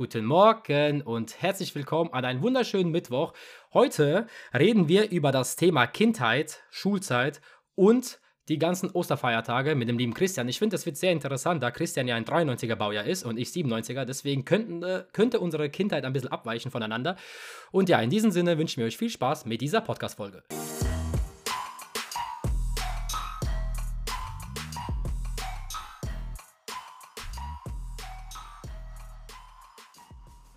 [0.00, 3.34] Guten Morgen und herzlich willkommen an einem wunderschönen Mittwoch.
[3.74, 7.42] Heute reden wir über das Thema Kindheit, Schulzeit
[7.74, 8.18] und
[8.48, 10.48] die ganzen Osterfeiertage mit dem lieben Christian.
[10.48, 13.50] Ich finde, das wird sehr interessant, da Christian ja ein 93er Baujahr ist und ich
[13.50, 14.06] 97er.
[14.06, 17.16] Deswegen könnten, äh, könnte unsere Kindheit ein bisschen abweichen voneinander.
[17.70, 20.44] Und ja, in diesem Sinne wünschen wir euch viel Spaß mit dieser Podcast-Folge.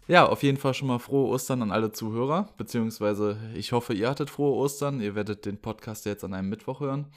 [0.08, 4.10] Ja, auf jeden Fall schon mal frohe Ostern an alle Zuhörer, beziehungsweise ich hoffe, ihr
[4.10, 5.00] hattet frohe Ostern.
[5.00, 7.10] Ihr werdet den Podcast jetzt an einem Mittwoch hören.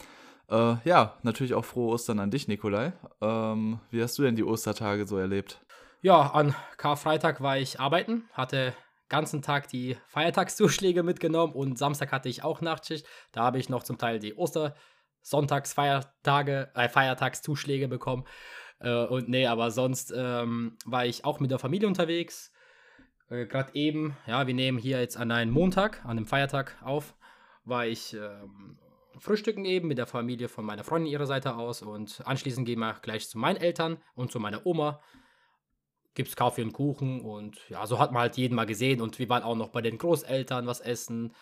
[0.48, 2.92] Äh, ja, natürlich auch frohe Ostern an dich, Nikolai.
[3.20, 5.60] Ähm, wie hast du denn die Ostertage so erlebt?
[6.00, 8.72] Ja, an Karfreitag war ich arbeiten, hatte
[9.08, 13.04] ganzen Tag die Feiertagszuschläge mitgenommen und Samstag hatte ich auch Nachtschicht.
[13.32, 18.26] Da habe ich noch zum Teil die Ostersonntagsfeiertage, äh, Feiertagszuschläge bekommen.
[18.78, 22.52] Äh, und nee, aber sonst ähm, war ich auch mit der Familie unterwegs
[23.30, 27.14] äh, gerade eben, ja, wir nehmen hier jetzt an einem Montag, an einem Feiertag auf,
[27.64, 28.78] war ich ähm,
[29.18, 32.94] frühstücken eben mit der Familie von meiner Freundin ihrer Seite aus und anschließend gehen wir
[33.02, 35.00] gleich zu meinen Eltern und zu meiner Oma.
[36.14, 39.18] Gibt es Kaffee und Kuchen und ja, so hat man halt jeden mal gesehen und
[39.18, 41.34] wir waren auch noch bei den Großeltern was essen.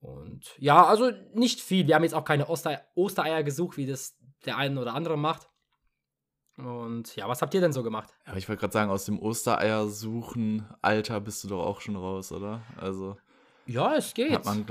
[0.00, 1.86] Und ja, also nicht viel.
[1.86, 5.48] Wir haben jetzt auch keine Oster Ostereier gesucht, wie das der eine oder andere macht.
[6.56, 8.10] Und ja, was habt ihr denn so gemacht?
[8.26, 11.96] Ja, ich wollte gerade sagen, aus dem Ostereier suchen Alter bist du doch auch schon
[11.96, 12.62] raus, oder?
[12.76, 13.16] Also.
[13.66, 14.44] Ja, es geht.
[14.44, 14.64] Man,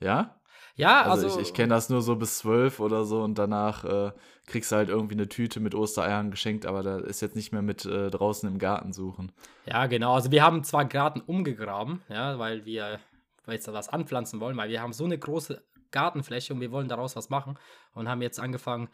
[0.00, 0.36] ja?
[0.76, 1.26] Ja, also.
[1.26, 4.12] also ich, ich kenne das nur so bis zwölf oder so und danach äh,
[4.46, 7.62] kriegst du halt irgendwie eine Tüte mit Ostereiern geschenkt, aber da ist jetzt nicht mehr
[7.62, 9.32] mit äh, draußen im Garten suchen.
[9.64, 10.14] Ja, genau.
[10.14, 13.00] Also wir haben zwar Garten umgegraben, ja, weil wir
[13.48, 17.16] jetzt was anpflanzen wollen, weil wir haben so eine große Gartenfläche und wir wollen daraus
[17.16, 17.58] was machen
[17.94, 18.88] und haben jetzt angefangen,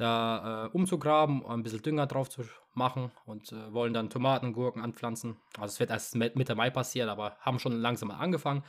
[0.00, 2.42] da äh, umzugraben, ein bisschen Dünger drauf zu
[2.74, 5.36] machen und äh, wollen dann Tomaten, Gurken anpflanzen.
[5.58, 8.64] Also es wird erst Mitte Mai passieren, aber haben schon langsam mal angefangen.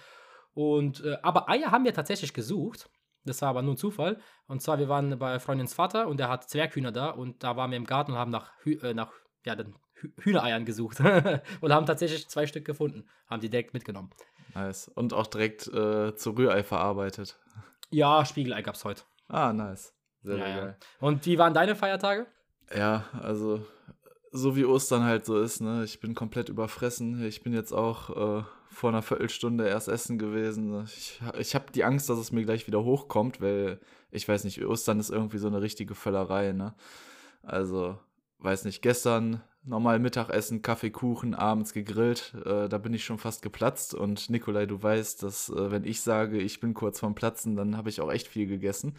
[0.54, 2.90] Und, äh, aber Eier haben wir tatsächlich gesucht.
[3.26, 4.20] Das war aber nur ein Zufall.
[4.48, 7.72] Und zwar, wir waren bei Freundins Vater und der hat Zwerghühner da und da waren
[7.72, 9.12] wir im Garten und haben nach, Hü äh, nach
[9.46, 11.00] ja, den Hü Hühnereiern gesucht
[11.62, 13.08] und haben tatsächlich zwei Stück gefunden.
[13.28, 14.10] Haben die direkt mitgenommen.
[14.56, 14.88] Nice.
[14.88, 17.40] Und auch direkt äh, zu Rührei verarbeitet.
[17.92, 19.04] Ja, Spiegelei gab es heute.
[19.28, 19.94] Ah, nice.
[20.22, 20.78] Sehr, ja, sehr geil.
[21.00, 22.28] Und wie waren deine Feiertage?
[22.76, 23.66] Ja, also
[24.32, 25.84] so wie Ostern halt so ist, ne?
[25.84, 27.24] Ich bin komplett überfressen.
[27.26, 28.10] Ich bin jetzt auch
[28.42, 30.84] äh, vor einer Viertelstunde erst essen gewesen.
[30.86, 33.80] Ich, ich habe die Angst, dass es mir gleich wieder hochkommt, weil
[34.12, 36.74] ich weiß nicht, Ostern ist irgendwie so eine richtige Völlerei, ne?
[37.42, 37.98] Also,
[38.40, 42.34] weiß nicht, gestern normal Mittagessen, Kaffee, Kuchen, abends gegrillt.
[42.46, 43.94] Äh, da bin ich schon fast geplatzt.
[43.94, 47.78] Und Nikolai, du weißt, dass äh, wenn ich sage, ich bin kurz vorm Platzen, dann
[47.78, 48.96] habe ich auch echt viel gegessen.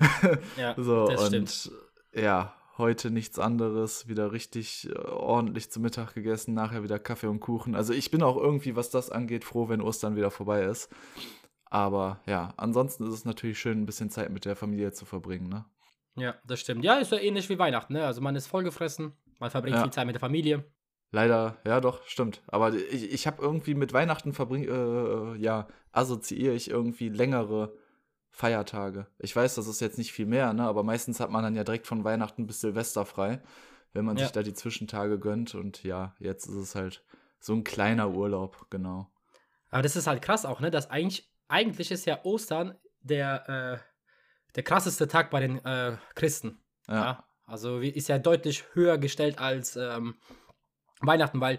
[0.56, 1.70] ja, so, das und stimmt.
[2.14, 7.40] ja, heute nichts anderes, wieder richtig äh, ordentlich zu Mittag gegessen, nachher wieder Kaffee und
[7.40, 7.74] Kuchen.
[7.74, 10.90] Also ich bin auch irgendwie, was das angeht, froh, wenn Ostern wieder vorbei ist.
[11.66, 15.48] Aber ja, ansonsten ist es natürlich schön, ein bisschen Zeit mit der Familie zu verbringen,
[15.48, 15.64] ne?
[16.16, 16.84] Ja, das stimmt.
[16.84, 18.04] Ja, ist ja ähnlich wie Weihnachten, ne?
[18.04, 19.82] Also man ist vollgefressen, man verbringt ja.
[19.82, 20.64] viel Zeit mit der Familie.
[21.10, 22.42] Leider, ja doch, stimmt.
[22.46, 27.76] Aber ich, ich habe irgendwie mit Weihnachten verbring, äh, ja, assoziiere ich irgendwie längere
[28.30, 29.08] Feiertage.
[29.18, 30.62] Ich weiß, das ist jetzt nicht viel mehr, ne?
[30.62, 33.42] Aber meistens hat man dann ja direkt von Weihnachten bis Silvester frei,
[33.92, 34.24] wenn man ja.
[34.24, 35.56] sich da die Zwischentage gönnt.
[35.56, 37.04] Und ja, jetzt ist es halt
[37.40, 39.10] so ein kleiner Urlaub, genau.
[39.70, 40.70] Aber das ist halt krass auch, ne?
[40.70, 46.62] Dass eigentlich, eigentlich ist ja Ostern der, äh, der krasseste Tag bei den äh, Christen.
[46.86, 46.94] ja?
[46.94, 47.24] ja?
[47.52, 50.14] Also ist ja deutlich höher gestellt als ähm,
[51.02, 51.58] Weihnachten, weil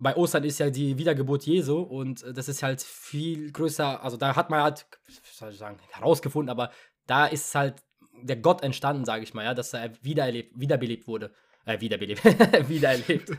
[0.00, 4.34] bei Ostern ist ja die Wiedergeburt Jesu und das ist halt viel größer, also da
[4.34, 4.86] hat man halt,
[5.32, 6.72] soll ich sagen, herausgefunden, aber
[7.06, 7.76] da ist halt
[8.22, 11.32] der Gott entstanden, sage ich mal, ja, dass er wiedererlebt, wiederbelebt wurde.
[11.64, 12.24] Äh, wiederbelebt.
[12.68, 13.30] wiedererlebt.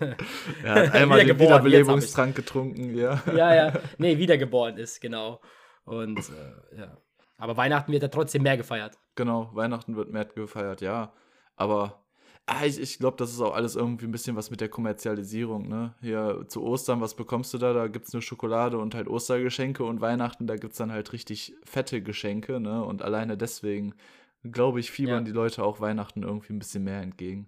[0.63, 3.21] Er hat einmal den Wiederbelebungstrank getrunken, ja.
[3.35, 3.73] ja, ja.
[3.97, 5.41] Nee, wiedergeboren ist, genau.
[5.83, 6.97] Und äh, ja.
[7.37, 8.97] Aber Weihnachten wird ja trotzdem mehr gefeiert.
[9.15, 11.11] Genau, Weihnachten wird mehr gefeiert, ja.
[11.55, 12.03] Aber
[12.45, 15.67] ah, ich, ich glaube, das ist auch alles irgendwie ein bisschen was mit der Kommerzialisierung.
[15.67, 15.93] Ne?
[16.01, 17.73] Hier zu Ostern, was bekommst du da?
[17.73, 21.13] Da gibt es nur Schokolade und halt Ostergeschenke und Weihnachten, da gibt es dann halt
[21.13, 22.59] richtig fette Geschenke.
[22.59, 22.83] Ne?
[22.83, 23.95] Und alleine deswegen,
[24.43, 25.31] glaube ich, fiebern ja.
[25.31, 27.47] die Leute auch Weihnachten irgendwie ein bisschen mehr entgegen.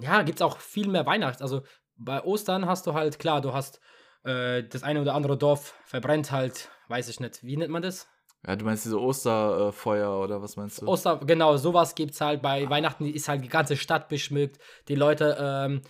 [0.00, 1.42] Ja, gibt es auch viel mehr Weihnachten.
[1.42, 1.62] Also
[1.96, 3.80] bei Ostern hast du halt, klar, du hast
[4.24, 8.08] äh, das eine oder andere Dorf verbrennt halt, weiß ich nicht, wie nennt man das?
[8.46, 10.86] Ja, du meinst diese Osterfeuer oder was meinst du?
[10.86, 12.42] Oster, genau, sowas gibt es halt.
[12.42, 12.70] Bei ah.
[12.70, 14.58] Weihnachten ist halt die ganze Stadt beschmückt.
[14.88, 15.80] Die Leute ähm,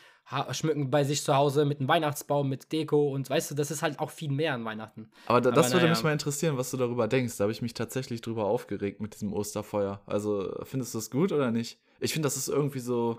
[0.52, 3.82] schmücken bei sich zu Hause mit einem Weihnachtsbaum, mit Deko und weißt du, das ist
[3.82, 5.10] halt auch viel mehr an Weihnachten.
[5.26, 5.96] Aber, da, das Aber, würde naja.
[5.96, 7.36] mich mal interessieren, was du darüber denkst.
[7.36, 10.00] Da habe ich mich tatsächlich drüber aufgeregt mit diesem Osterfeuer.
[10.06, 11.80] Also, findest du das gut oder nicht?
[12.00, 13.18] Ich finde, das ist irgendwie so,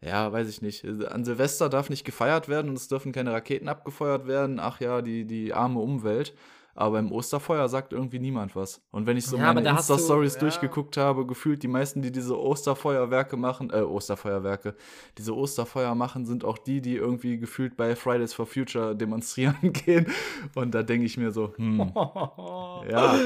[0.00, 0.84] ja, weiß ich nicht.
[0.86, 4.58] An Silvester darf nicht gefeiert werden und es dürfen keine Raketen abgefeuert werden.
[4.58, 6.34] Ach ja, die, die arme Umwelt.
[6.74, 8.80] Aber beim Osterfeuer sagt irgendwie niemand was.
[8.90, 10.40] Und wenn ich so Ja, meine hast du- Insta-Stories ja.
[10.40, 14.74] durchgeguckt habe, gefühlt die meisten, die diese Osterfeuerwerke machen, äh, Osterfeuerwerke,
[15.18, 20.06] diese Osterfeuer machen, sind auch die, die irgendwie gefühlt bei Fridays for Future demonstrieren gehen.
[20.54, 21.92] Und da denke ich mir so, hm,
[22.88, 23.18] ja,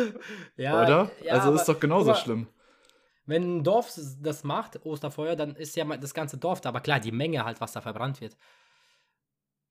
[0.56, 1.10] ja, oder?
[1.30, 2.46] also aber- ist doch genauso aber schlimm.
[3.26, 3.90] Wenn ein Dorf
[4.20, 6.68] das macht, Osterfeuer, dann ist ja das ganze Dorf da.
[6.68, 8.36] Aber klar, die Menge halt, was da verbrannt wird.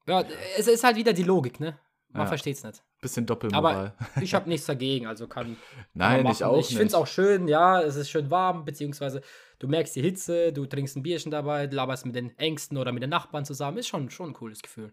[0.07, 0.23] Ja,
[0.57, 1.77] es ist halt wieder die Logik, ne?
[2.09, 2.27] Man Ja.
[2.27, 2.83] versteht's nicht.
[3.03, 3.93] Bisschen Doppelmoral.
[3.99, 5.57] Aber ich habe nichts dagegen, also kann.
[5.93, 9.21] Nein, ich auch Ich finde es auch schön, ja, es ist schön warm, beziehungsweise
[9.59, 13.03] du merkst die Hitze, du trinkst ein Bierchen dabei, laberst mit den Ängsten oder mit
[13.03, 13.77] den Nachbarn zusammen.
[13.77, 14.91] Ist schon, schon ein cooles Gefühl.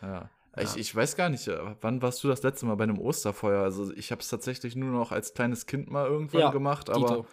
[0.00, 0.30] Ja.
[0.56, 3.62] Ich, ich weiß gar nicht, äh, wann warst du das letzte Mal bei einem Osterfeuer?
[3.62, 7.08] Also ich habe es tatsächlich nur noch als kleines Kind mal irgendwann Ja, gemacht, aber
[7.08, 7.26] Dito.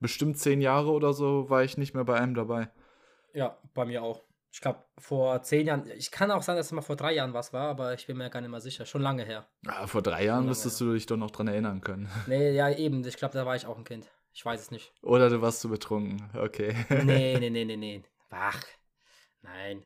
[0.00, 2.70] bestimmt zehn Jahre oder so war ich nicht mehr bei einem dabei.
[3.34, 4.22] Ja, bei mir auch.
[4.52, 7.34] Ich glaube, vor zehn Jahren, ich kann auch sagen, dass es mal vor drei Jahren
[7.34, 8.84] was war, aber ich bin mir gar nicht mehr sicher.
[8.84, 9.46] Schon lange her.
[9.66, 12.10] Ah, vor drei Jahren müsstest du dich doch noch dran erinnern können.
[12.26, 13.04] Nee, ja, eben.
[13.04, 14.08] Ich glaube, da war ich auch ein Kind.
[14.32, 14.92] Ich weiß es nicht.
[15.02, 16.30] Oder du warst zu betrunken.
[16.36, 16.74] Okay.
[17.04, 18.02] Nee, nee, nee, nee, nee.
[18.30, 18.60] Ach,
[19.42, 19.84] nein.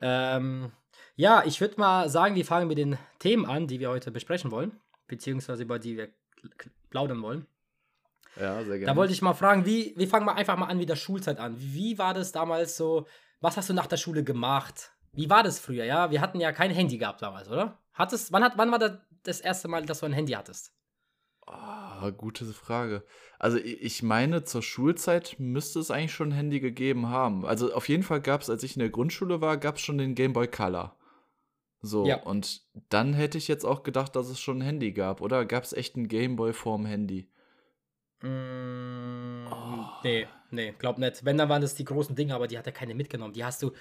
[0.00, 0.72] Ähm,
[1.14, 4.50] ja, ich würde mal sagen, wir fangen mit den Themen an, die wir heute besprechen
[4.50, 6.08] wollen, beziehungsweise über die wir
[6.90, 7.46] plaudern wollen.
[8.36, 8.86] Ja, sehr gerne.
[8.86, 11.38] Da wollte ich mal fragen, wie, wir fangen mal einfach mal an mit der Schulzeit
[11.38, 11.54] an.
[11.58, 13.06] Wie war das damals so?
[13.42, 14.92] Was hast du nach der Schule gemacht?
[15.12, 15.84] Wie war das früher?
[15.84, 17.78] Ja, wir hatten ja kein Handy gehabt damals, oder?
[17.92, 20.72] Hattest, wann, hat, wann war da das erste Mal, dass du ein Handy hattest?
[21.46, 23.04] Ah, gute Frage.
[23.38, 27.44] Also ich meine, zur Schulzeit müsste es eigentlich schon ein Handy gegeben haben.
[27.44, 29.98] Also auf jeden Fall gab es, als ich in der Grundschule war, gab es schon
[29.98, 30.96] den Game Boy Color.
[31.80, 32.22] So, Ja.
[32.22, 35.20] und dann hätte ich jetzt auch gedacht, dass es schon ein Handy gab.
[35.20, 37.28] Oder gab es echt ein Game Boy vorm Handy?
[38.22, 39.84] Mm, Oh.
[40.04, 41.24] Nee, nee, glaub nicht.
[41.24, 43.32] Wenn, dann waren das die großen Dinge, aber die hat ja keine mitgenommen.
[43.32, 43.72] Die hast du,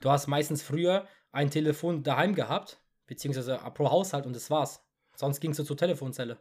[0.00, 4.84] du hast meistens früher ein Telefon daheim gehabt, beziehungsweise pro Haushalt und das war's.
[5.16, 6.38] Sonst gingst du zur Telefonzelle.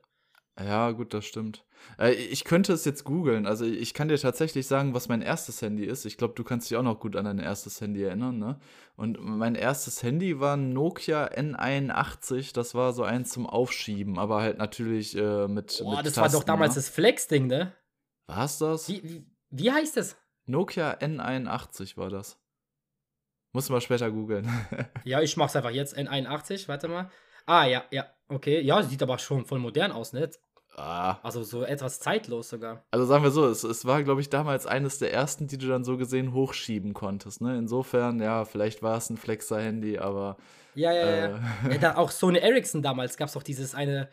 [0.59, 1.65] Ja, gut, das stimmt.
[1.99, 3.45] Äh, ich könnte es jetzt googeln.
[3.45, 6.05] Also ich kann dir tatsächlich sagen, was mein erstes Handy ist.
[6.05, 8.59] Ich glaube, du kannst dich auch noch gut an dein erstes Handy erinnern, ne?
[8.95, 12.53] Und mein erstes Handy war ein Nokia N81.
[12.53, 16.25] Das war so eins zum Aufschieben, aber halt natürlich äh, mit, Boah, mit das war
[16.25, 16.81] doch Tasten, damals ne?
[16.81, 17.73] das Flex-Ding, ne?
[18.25, 18.89] War's das?
[18.89, 20.15] Wie, wie, wie heißt das?
[20.45, 22.37] Nokia N81 war das.
[23.53, 24.47] Muss mal später googeln.
[25.03, 25.97] Ja, ich mach's einfach jetzt.
[25.97, 27.09] N81, warte mal.
[27.45, 28.59] Ah, ja, ja, okay.
[28.61, 30.29] Ja, sieht aber schon voll modern aus, ne?
[30.75, 32.85] ah, Also so etwas zeitlos sogar.
[32.91, 35.67] also sagen wir so, es, es war, glaube ich, damals eines der ersten, die du
[35.67, 37.41] dann so gesehen hochschieben konntest.
[37.41, 37.57] Ne?
[37.57, 40.37] Insofern, ja, vielleicht war es ein Flexer-Handy, aber
[40.75, 41.25] Ja, ja, ja.
[41.65, 44.09] äh, ja da, auch Sony Ericsson damals gab es doch dieses eine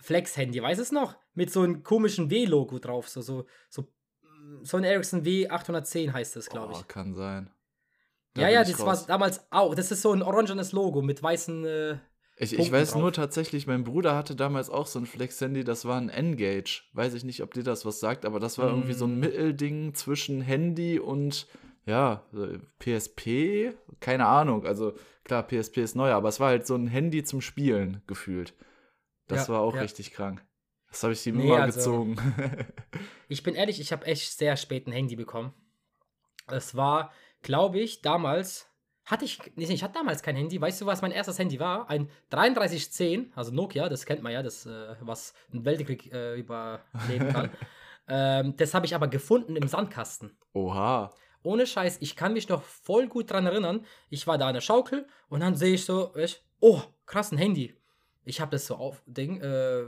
[0.00, 1.16] Flex-Handy, weißt du es noch?
[1.34, 3.08] Mit so einem komischen W-Logo drauf.
[3.08, 3.88] So, so, so
[4.62, 6.80] Sony Ericsson W810 heißt das, glaube ich.
[6.80, 7.50] Oh, kann sein.
[8.34, 8.86] Da ja, ja, das raus.
[9.02, 9.74] war damals auch.
[9.74, 11.64] Das ist so ein orangenes Logo mit weißen.
[11.64, 11.96] Äh,
[12.36, 13.00] Ich, ich weiß drauf.
[13.02, 16.82] nur tatsächlich, mein Bruder hatte damals auch so ein Flex-Handy, das war ein N-Gage.
[16.92, 19.20] Weiß ich nicht, ob dir das was sagt, aber das war irgendwie so ein Mm.
[19.20, 21.46] Mittelding zwischen Handy und,
[21.86, 22.22] ja,
[22.78, 23.72] PSP?
[24.00, 24.66] Keine Ahnung.
[24.66, 24.92] Also,
[25.24, 28.54] klar, PSP ist neu, aber es war halt so ein Handy zum Spielen gefühlt.
[29.26, 29.82] Das Ja, war auch ja.
[29.82, 30.44] richtig krank.
[30.90, 32.16] Das habe ich ihm Nee, immer also- gezogen.
[33.28, 35.52] ich bin ehrlich, ich habe echt sehr spät ein Handy bekommen.
[36.46, 37.12] Es war,
[37.42, 38.66] glaube ich, damals.
[39.04, 40.60] Hatte ich, nee, ich hatte damals kein Handy.
[40.60, 41.88] Weißt du, was mein erstes Handy war?
[41.88, 47.28] Ein 3310, also Nokia, das kennt man ja, das, äh, was einen Weltkrieg äh, überleben
[47.32, 47.50] kann.
[48.08, 50.36] ähm, das habe ich aber gefunden im Sandkasten.
[50.52, 51.14] Oha.
[51.42, 53.86] Ohne Scheiß, ich kann mich noch voll gut dran erinnern.
[54.10, 57.38] Ich war da an der Schaukel und dann sehe ich so, ich, oh, krass, ein
[57.38, 57.74] Handy.
[58.24, 59.84] Ich habe das so auf, Ding, äh,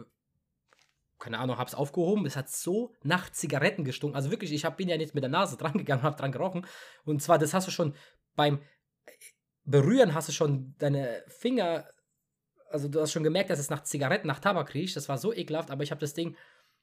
[1.21, 2.27] keine Ahnung, hab's aufgehoben.
[2.27, 4.17] Es hat so nach Zigaretten gestunken.
[4.17, 6.67] Also wirklich, ich hab, bin ja nicht mit der Nase dran gegangen, hab dran gerochen.
[7.05, 7.95] Und zwar, das hast du schon
[8.35, 8.61] beim
[9.65, 11.87] Berühren, hast du schon deine Finger,
[12.71, 14.97] also du hast schon gemerkt, dass es nach Zigaretten, nach Tabak riecht.
[14.97, 16.37] Das war so ekelhaft, aber ich habe das Ding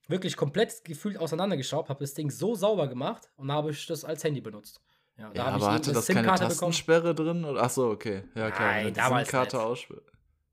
[0.07, 4.23] wirklich komplett gefühlt auseinandergeschraubt, habe das Ding so sauber gemacht und habe ich das als
[4.23, 4.81] Handy benutzt.
[5.17, 6.71] Ja, Ja, aber hatte das keine SIM-Karte bekommen.
[6.71, 7.43] Tastensperre drin?
[7.43, 7.63] Oder?
[7.63, 8.23] Ach so, okay.
[8.35, 8.71] Ja, klar.
[8.73, 9.91] Nein, damals SIM-Karte nicht.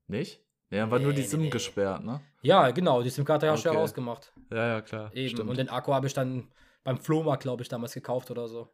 [0.07, 0.44] Nicht?
[0.71, 1.49] Ja, war nur die Nee, nee, SIM nee.
[1.49, 2.21] gesperrt, ne?
[2.41, 3.81] Ja, genau, die SIM-Karte hast du ja Okay.
[3.81, 4.33] rausgemacht.
[4.51, 5.11] Ja, ja, klar.
[5.13, 5.29] Eben.
[5.29, 5.49] Stimmt.
[5.49, 6.47] Und den Akku habe ich dann
[6.83, 8.69] beim Flohmarkt, glaube ich, damals gekauft oder so.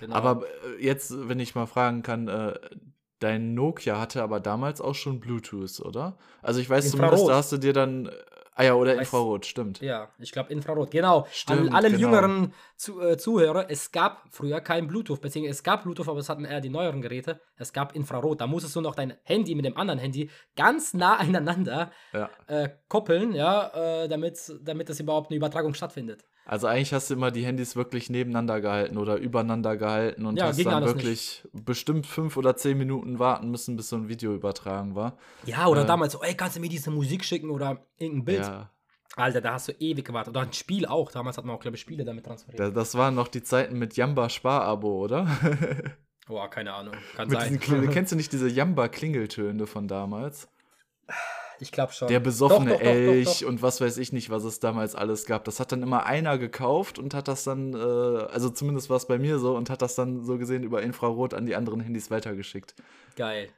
[0.00, 0.14] Genau.
[0.14, 2.54] Aber äh, jetzt, wenn ich mal fragen kann, äh,
[3.18, 6.18] dein Nokia hatte aber damals auch schon Bluetooth, oder?
[6.42, 7.30] Also ich weiß zumindest, Infrarot.
[7.30, 8.10] da hast du dir dann.
[8.58, 9.80] Ah ja, oder Weiß- Infrarot, stimmt.
[9.82, 10.90] Ja, ich glaube Infrarot.
[10.90, 11.26] Genau.
[11.30, 12.00] Stimmt, An alle genau.
[12.00, 16.28] jüngeren zu, äh, Zuhörer, es gab früher kein Bluetooth, beziehungsweise es gab Bluetooth, aber es
[16.30, 17.38] hatten eher die neueren Geräte.
[17.56, 18.40] Es gab Infrarot.
[18.40, 22.30] Da musstest du noch dein Handy mit dem anderen Handy ganz nah aneinander Ja.
[22.46, 26.24] äh, koppeln, ja, äh, damit, damit das überhaupt eine Übertragung stattfindet.
[26.48, 30.46] Also eigentlich hast du immer die Handys wirklich nebeneinander gehalten oder übereinander gehalten und Ja,
[30.46, 34.94] hast dann wirklich bestimmt fünf oder zehn Minuten warten müssen, bis so ein Video übertragen
[34.94, 35.18] war.
[35.44, 35.86] Ja, oder Äh.
[35.86, 38.38] damals so, ey, kannst du mir diese Musik schicken oder irgendein Bild?
[38.46, 38.70] Ja,
[39.16, 40.30] Alter, da hast du ewig gewartet.
[40.30, 41.10] Oder ein Spiel auch.
[41.10, 42.60] Damals hat man auch, glaube ich, Spiele damit transferiert.
[42.60, 45.26] da- das waren noch die Zeiten mit Jamba Sparabo, oder?
[46.28, 46.94] Boah, keine Ahnung.
[47.16, 47.58] Kann mit sein.
[47.58, 50.48] diesen Kennst du nicht diese Jamba Klingeltöne von damals?
[51.60, 52.08] Ich glaube schon.
[52.08, 53.48] Der besoffene Doch, doch, Elch doch.
[53.48, 55.44] und was weiß ich nicht, was es damals alles gab.
[55.44, 59.06] Das hat dann immer einer gekauft und hat das dann, äh, also zumindest war es
[59.06, 62.10] bei mir so, und hat das dann so gesehen über Infrarot an die anderen Handys
[62.10, 62.74] weitergeschickt.
[63.16, 63.50] Geil.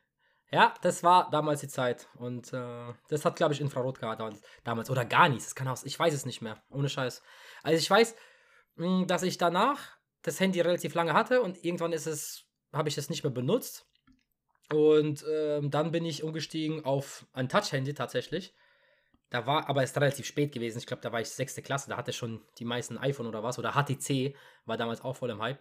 [0.50, 2.09] Ja, das war damals die Zeit.
[2.17, 4.23] Und äh, das hat, glaube ich, Infrarot gehabt
[4.64, 4.90] damals-.
[4.90, 5.47] Oder gar nichts.
[5.47, 6.62] Das kann auch, ich weiß es nicht mehr.
[6.71, 7.23] Ohne Scheiß.
[7.62, 8.14] Also ich weiß,
[8.76, 12.99] mh, dass ich danach das Handy relativ lange hatte und irgendwann ist es, habe ich
[12.99, 13.88] es nicht mehr benutzt.
[14.72, 18.54] Und ähm, dann bin ich umgestiegen auf ein Touch-Handy tatsächlich.
[19.30, 20.78] Da war, aber es ist relativ spät gewesen.
[20.78, 21.90] Ich glaube, da war ich sechste Klasse.
[21.90, 23.58] Da hatte schon die meisten iPhone oder was.
[23.58, 24.34] Oder HTC
[24.64, 25.60] war damals auch voll im Hype.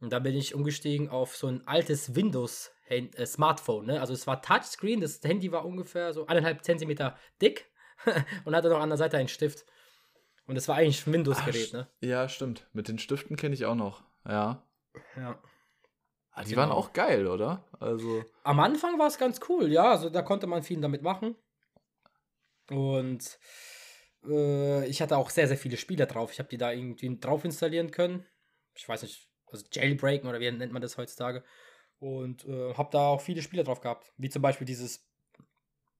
[0.00, 3.86] Und dann bin ich umgestiegen auf so ein altes Windows äh, Smartphone.
[3.86, 4.00] Ne?
[4.00, 5.00] Also es war Touchscreen.
[5.00, 7.70] Das Handy war ungefähr so eineinhalb Zentimeter dick
[8.44, 9.64] und hatte noch an der Seite einen Stift.
[10.46, 11.72] Und es war eigentlich ein Windows-Gerät.
[11.72, 11.88] Ne?
[12.00, 12.66] Ja, stimmt.
[12.72, 14.02] Mit den Stiften kenne ich auch noch.
[14.26, 14.66] Ja.
[15.16, 15.40] Ja.
[16.32, 16.62] Ah, die Genau.
[16.62, 17.64] waren auch geil, oder?
[17.80, 19.90] Also, Am Anfang war es ganz cool, ja.
[19.90, 21.34] Also da konnte man viel damit machen.
[22.70, 23.38] Und
[24.26, 26.32] äh, ich hatte auch sehr, sehr viele Spiele drauf.
[26.32, 28.24] Ich habe die da irgendwie drauf installieren können.
[28.74, 31.42] Ich weiß nicht, also Jailbreaken oder wie nennt man das heutzutage.
[31.98, 34.12] Und äh, habe da auch viele Spiele drauf gehabt.
[34.16, 35.04] Wie zum Beispiel dieses,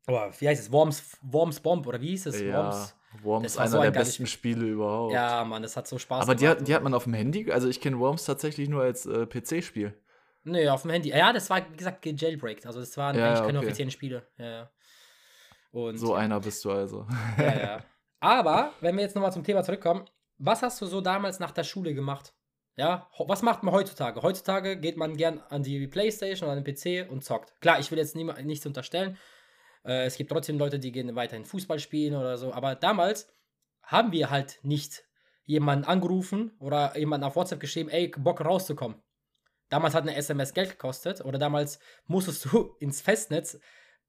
[0.07, 0.73] oh, wie heißt es?
[0.73, 2.41] Worms, Worms Bomb oder wie hieß es?
[2.41, 2.95] ja, Worms.
[3.23, 4.55] Worms, Das war einer so ein der besten Spiel.
[4.55, 5.13] Spiele überhaupt.
[5.13, 6.61] Ja, Mann, das hat so Spaß Aber die gemacht.
[6.61, 9.27] hat, die hat man auf dem Handy, also ich kenne Worms tatsächlich nur als äh,
[9.27, 9.93] PC-Spiel.
[10.45, 11.11] Nee, auf dem Handy.
[11.11, 12.67] Ja, das war, wie gesagt, gejailbreakt.
[12.67, 13.67] Also das waren Ja, eigentlich keine okay.
[13.67, 14.27] offiziellen Spiele.
[14.39, 14.71] Ja.
[15.73, 17.07] Und So einer bist du also.
[17.39, 17.85] Ja, ja.
[18.21, 20.05] Aber, wenn wir jetzt nochmal zum Thema zurückkommen,
[20.39, 22.35] was hast du so damals nach der Schule gemacht?
[22.77, 24.23] Ja, was macht man heutzutage?
[24.23, 27.59] Heutzutage geht man gern an die Playstation oder an den PC und zockt.
[27.61, 29.19] Klar, ich will jetzt niema- nichts unterstellen.
[29.85, 32.53] Äh, es gibt trotzdem Leute, die gehen weiterhin Fußball spielen oder so.
[32.53, 33.29] Aber damals
[33.83, 35.05] haben wir halt nicht
[35.45, 39.03] jemanden angerufen oder jemanden auf WhatsApp geschrieben, ey, Bock rauszukommen.
[39.71, 43.59] Damals hat eine SMS Geld gekostet oder damals musstest du ins Festnetz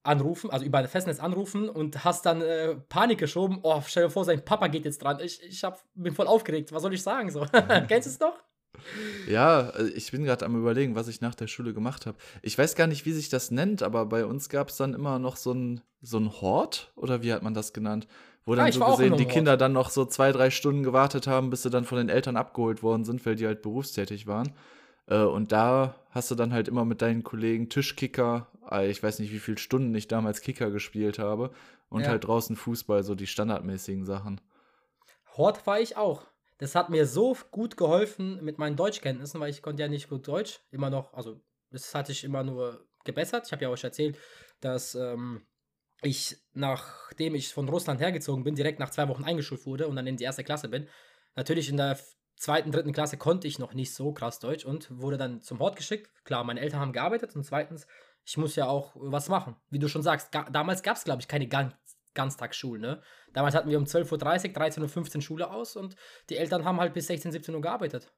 [0.03, 3.59] anrufen, also über ein Festnetz anrufen und hast dann äh, Panik geschoben.
[3.61, 5.19] Oh, stell dir vor, sein Papa geht jetzt dran.
[5.21, 6.73] Ich, ich hab, bin voll aufgeregt.
[6.73, 7.29] Was soll ich sagen?
[7.29, 7.45] So.
[7.87, 8.33] Kennst du es doch?
[9.27, 12.17] Ja, äh, ich bin gerade am überlegen, was ich nach der Schule gemacht habe.
[12.41, 15.19] Ich weiß gar nicht, wie sich das nennt, aber bei uns gab es dann immer
[15.19, 18.07] noch so ein, so ein Hort, oder wie hat man das genannt?
[18.45, 20.49] Wo dann Ah, ich so war auch gesehen die Kinder dann noch so zwei, drei
[20.49, 23.61] Stunden gewartet haben, bis sie dann von den Eltern abgeholt worden sind, weil die halt
[23.61, 24.53] berufstätig waren.
[25.11, 29.19] Äh, Und da hast du dann halt immer mit deinen Kollegen Tischkicker, äh, ich weiß
[29.19, 31.51] nicht, wie viele Stunden ich damals Kicker gespielt habe,
[31.89, 32.09] und Ja.
[32.09, 34.39] halt draußen Fußball, so die standardmäßigen Sachen.
[35.37, 36.25] Hort war ich auch.
[36.57, 40.27] Das hat mir so gut geholfen mit meinen Deutschkenntnissen, weil ich konnte ja nicht gut
[40.27, 40.61] Deutsch.
[40.71, 41.41] Immer noch, also
[41.71, 43.47] das hatte ich immer nur gebessert.
[43.47, 44.17] Ich habe ja auch schon erzählt,
[44.61, 45.41] dass ähm,
[46.03, 50.07] ich, nachdem ich von Russland hergezogen bin, direkt nach zwei Wochen eingeschult wurde und dann
[50.07, 50.87] in die erste Klasse bin.
[51.35, 51.97] Natürlich in der
[52.41, 55.75] zweiten, dritten Klasse konnte ich noch nicht so krass Deutsch und wurde dann zum Hort
[55.75, 56.09] geschickt.
[56.23, 57.87] Klar, meine Eltern haben gearbeitet und zweitens,
[58.25, 59.55] ich muss ja auch was machen.
[59.69, 61.73] Wie du schon sagst, ga, damals gab es, glaube ich, keine Gan
[62.13, 63.01] Ganztagsschulen, ne?
[63.31, 65.95] Damals hatten wir um 12.30 Uhr, 13.15 Uhr Schule aus und
[66.29, 68.11] die Eltern haben halt bis 16, 17 Uhr gearbeitet.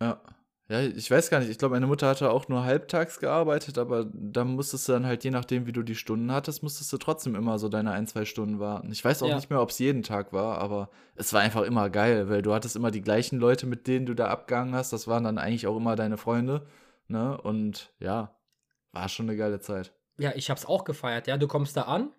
[0.00, 0.22] Ja.
[0.68, 1.48] Ja, ich weiß gar nicht.
[1.48, 5.22] Ich glaube, meine Mutter hatte auch nur halbtags gearbeitet, aber da musstest du dann halt,
[5.22, 8.24] je nachdem, wie du die Stunden hattest, musstest du trotzdem immer so deine ein, zwei
[8.24, 8.90] Stunden warten.
[8.90, 9.36] Ich weiß auch Ja.
[9.36, 12.52] nicht mehr, ob es jeden Tag war, aber es war einfach immer geil, weil du
[12.52, 14.92] hattest immer die gleichen Leute, mit denen du da abgegangen hast.
[14.92, 16.66] Das waren dann eigentlich auch immer deine Freunde,
[17.06, 17.40] ne?
[17.40, 18.36] Und ja,
[18.90, 19.92] war schon eine geile Zeit.
[20.18, 21.36] Ja, ich hab's auch gefeiert, ja.
[21.36, 22.12] Du kommst da an,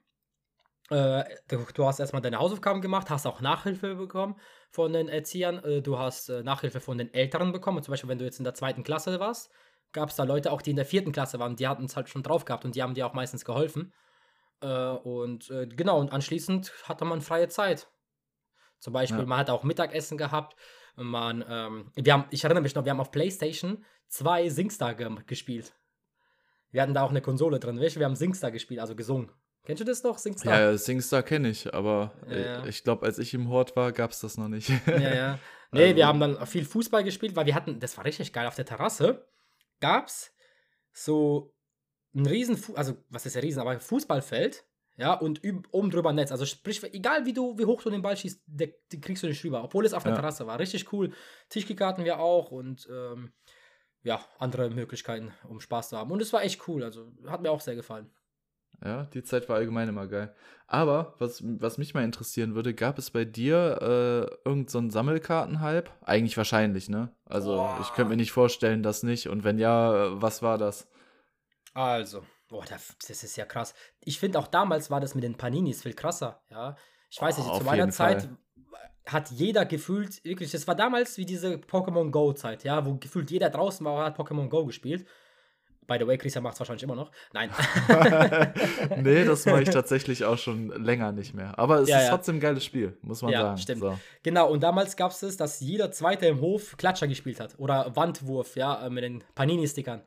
[0.89, 4.37] äh, du, du hast erstmal deine Hausaufgaben gemacht, hast auch Nachhilfe bekommen
[4.69, 7.81] von den Erziehern, äh, du hast äh, Nachhilfe von den Älteren bekommen.
[7.83, 9.51] Zum Beispiel, wenn du jetzt in der zweiten Klasse warst,
[9.91, 12.09] gab es da Leute auch, die in der vierten Klasse waren, die hatten es halt
[12.09, 13.93] schon drauf gehabt und die haben dir auch meistens geholfen.
[14.61, 17.87] Äh, und genau, und anschließend hatte man freie Zeit.
[18.79, 19.25] Zum Beispiel, Ja.
[19.25, 20.55] man hat auch Mittagessen gehabt.
[20.95, 25.09] Man, ähm, wir haben, ich erinnere mich noch, wir haben auf PlayStation zwei Singstar ge
[25.25, 25.73] gespielt.
[26.71, 27.81] Wir hatten da auch eine Konsole drin, du?
[27.81, 29.31] Wir haben Singstar gespielt, also gesungen.
[29.67, 30.57] Kennst du das noch, Singstar?
[30.59, 32.65] Ja, Singstar kenne ich, aber äh, Ja.
[32.65, 34.69] ich glaube, als ich im Hort war, gab es das noch nicht.
[34.87, 35.39] Ja, ja.
[35.71, 38.47] Nee, Also- wir haben dann viel Fußball gespielt, weil wir hatten, das war richtig geil,
[38.47, 39.27] auf der Terrasse
[39.81, 40.33] gab's
[40.93, 41.53] so
[42.15, 45.41] ein riesen, also was ist ja riesen, aber ein Fußballfeld, ja, und
[45.73, 46.31] oben drüber ein Netz.
[46.31, 49.27] Also sprich, egal wie du, wie hoch du den Ball schießt, der, die kriegst du
[49.27, 50.19] nicht rüber, obwohl es auf der Ja.
[50.19, 50.57] Terrasse war.
[50.57, 51.11] Richtig cool.
[51.49, 53.33] Tischkicker hatten wir auch und ähm,
[54.03, 56.09] ja, andere Möglichkeiten, um Spaß zu haben.
[56.11, 58.09] Und es war echt cool, also hat mir auch sehr gefallen.
[58.83, 60.33] Ja, die Zeit war allgemein immer geil.
[60.67, 65.89] Aber was, was mich mal interessieren würde, gab es bei dir äh, irgendeinen so Sammelkartenhype?
[66.01, 67.11] Eigentlich wahrscheinlich, ne?
[67.25, 67.79] Also Boah.
[67.81, 69.29] ich könnte mir nicht vorstellen, dass nicht.
[69.29, 70.87] Und wenn ja, was war das?
[71.73, 73.73] Also, boah, das ist ja krass.
[74.01, 76.75] Ich finde auch damals war das mit den Paninis viel krasser, ja.
[77.09, 78.37] Ich weiß nicht, Oh, zu meiner Zeit Fall.
[79.05, 83.49] hat jeder gefühlt, wirklich, das war damals wie diese Pokémon Go-Zeit, ja, wo gefühlt jeder
[83.49, 85.07] draußen war, hat Pokémon Go gespielt.
[85.87, 87.11] By the way, Christian macht es wahrscheinlich immer noch.
[87.33, 87.49] Nein.
[88.97, 91.57] nee, das mache ich tatsächlich auch schon länger nicht mehr.
[91.57, 92.09] Aber es Ja, ist ja.
[92.09, 93.57] trotzdem ein geiles Spiel, muss man Ja, sagen.
[93.57, 93.81] stimmt.
[93.81, 93.97] So.
[94.23, 97.55] Genau, und damals gab es es, dass jeder Zweite im Hof Klatscher gespielt hat.
[97.57, 100.03] Oder Wandwurf, ja, äh, mit den Panini-Stickern.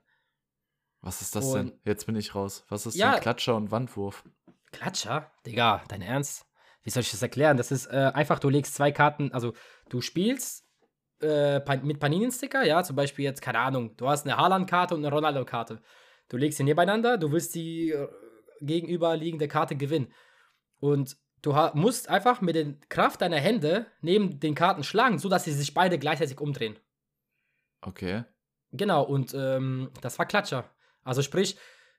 [1.01, 1.81] Was ist das Und- denn?
[1.85, 2.65] Jetzt bin ich raus.
[2.69, 4.23] Was ist denn Klatscher und Wandwurf?
[4.73, 5.31] Klatscher?
[5.47, 6.45] Digga, dein Ernst?
[6.83, 7.57] Wie soll ich das erklären?
[7.57, 9.53] Das ist äh, einfach, du legst zwei Karten, also
[9.89, 10.65] du spielst
[11.21, 15.15] äh, mit Panini-Sticker, ja, zum Beispiel jetzt, keine Ahnung, du hast eine Haaland-Karte und eine
[15.15, 15.81] Ronaldo-Karte.
[16.29, 18.09] Du legst sie nebeneinander, du willst die äh,
[18.61, 20.12] gegenüberliegende Karte gewinnen.
[20.79, 25.53] Und du musst einfach mit der Kraft deiner Hände neben den Karten schlagen, sodass sie
[25.53, 26.79] sich beide gleichzeitig umdrehen.
[27.83, 28.25] Okay.
[28.73, 30.71] Genau, und ähm, das war Klatscher.
[31.03, 31.57] Also sprich,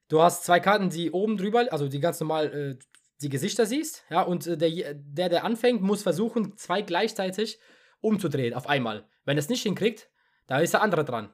[0.07, 2.79] du hast zwei Karten, die oben drüber, also die ganz normal äh,
[3.21, 7.59] die Gesichter siehst, ja, und äh, der, der, der anfängt, muss versuchen, zwei gleichzeitig
[8.01, 9.05] umzudrehen auf einmal.
[9.25, 10.09] Wenn er es nicht hinkriegt,
[10.47, 11.29] da ist der andere dran.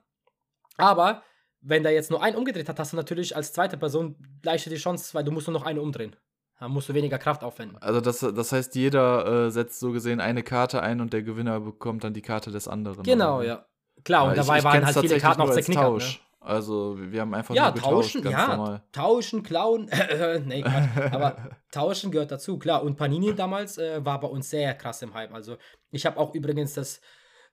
[0.78, 1.24] Aber
[1.62, 4.76] wenn der jetzt nur einen umgedreht hat, hast du natürlich als zweite Person leichter die
[4.78, 6.16] Chance, weil du musst nur noch eine umdrehen.
[6.60, 7.78] Da musst du weniger Kraft aufwenden.
[7.80, 11.60] Also das, das heißt, jeder äh, setzt so gesehen eine Karte ein und der Gewinner
[11.60, 13.04] bekommt dann die Karte des anderen.
[13.04, 13.66] Genau, oder ja.
[14.04, 15.98] Klar, und Ja, ich- dabei ich waren halt viele Karten auch zerknickert.
[15.98, 16.06] Ne?
[16.40, 18.84] Also wir haben einfach Ja, nur getauscht, tauschen, ganz ja, normal.
[18.92, 19.86] tauschen, klauen,
[20.46, 22.84] nee, Quatsch, aber tauschen gehört dazu, klar.
[22.84, 25.34] Und Panini damals äh, war bei uns sehr krass im Hype.
[25.34, 25.58] Also
[25.92, 27.02] ich habe auch übrigens das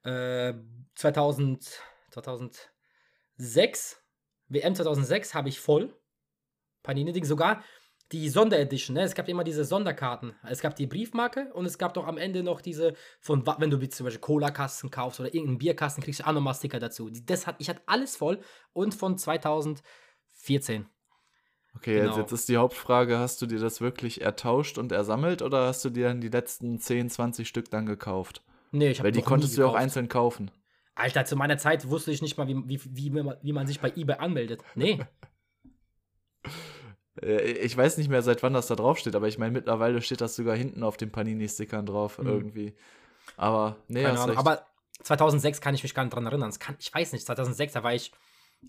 [0.04, 0.54] äh,
[0.94, 4.02] 2000, 2006,
[4.48, 5.94] WM 2006 habe ich voll.
[6.82, 7.64] Panini-Ding, sogar
[8.12, 9.02] die Sonderedition, ne?
[9.02, 10.34] Es gab immer diese Sonderkarten.
[10.48, 13.78] Es gab die Briefmarke und es gab doch am Ende noch diese von, wenn du
[13.88, 17.10] zum Beispiel Cola-Kasten kaufst oder irgendeinen Bierkasten, kriegst du auch nochmal Sticker dazu.
[17.10, 18.40] Das hat, ich hatte alles voll
[18.72, 20.86] und von 2014.
[21.76, 22.18] Okay, jetzt, Genau.
[22.18, 25.90] jetzt ist die Hauptfrage, hast du dir das wirklich ertauscht und ersammelt oder hast du
[25.90, 28.42] dir dann die letzten 10, 20 Stück dann gekauft?
[28.70, 30.50] Nee, ich habe Weil die konntest du ja auch einzeln kaufen.
[30.94, 33.80] Alter, zu meiner Zeit wusste ich nicht mal, wie, wie, wie, man- wie man sich
[33.80, 34.62] bei eBay anmeldet.
[34.74, 35.04] Nee.
[37.22, 40.00] Äh, Ich weiß nicht mehr, seit wann das da drauf steht, aber ich meine, mittlerweile
[40.02, 42.26] steht das sogar hinten auf den Panini-Stickern drauf Mhm.
[42.26, 42.74] irgendwie.
[43.36, 44.36] Aber, nee, Keine Ahnung.
[44.36, 44.66] Aber
[45.02, 46.52] 2006 kann ich mich gar nicht dran erinnern.
[46.58, 48.12] Kann, ich weiß nicht, 2006, da war ich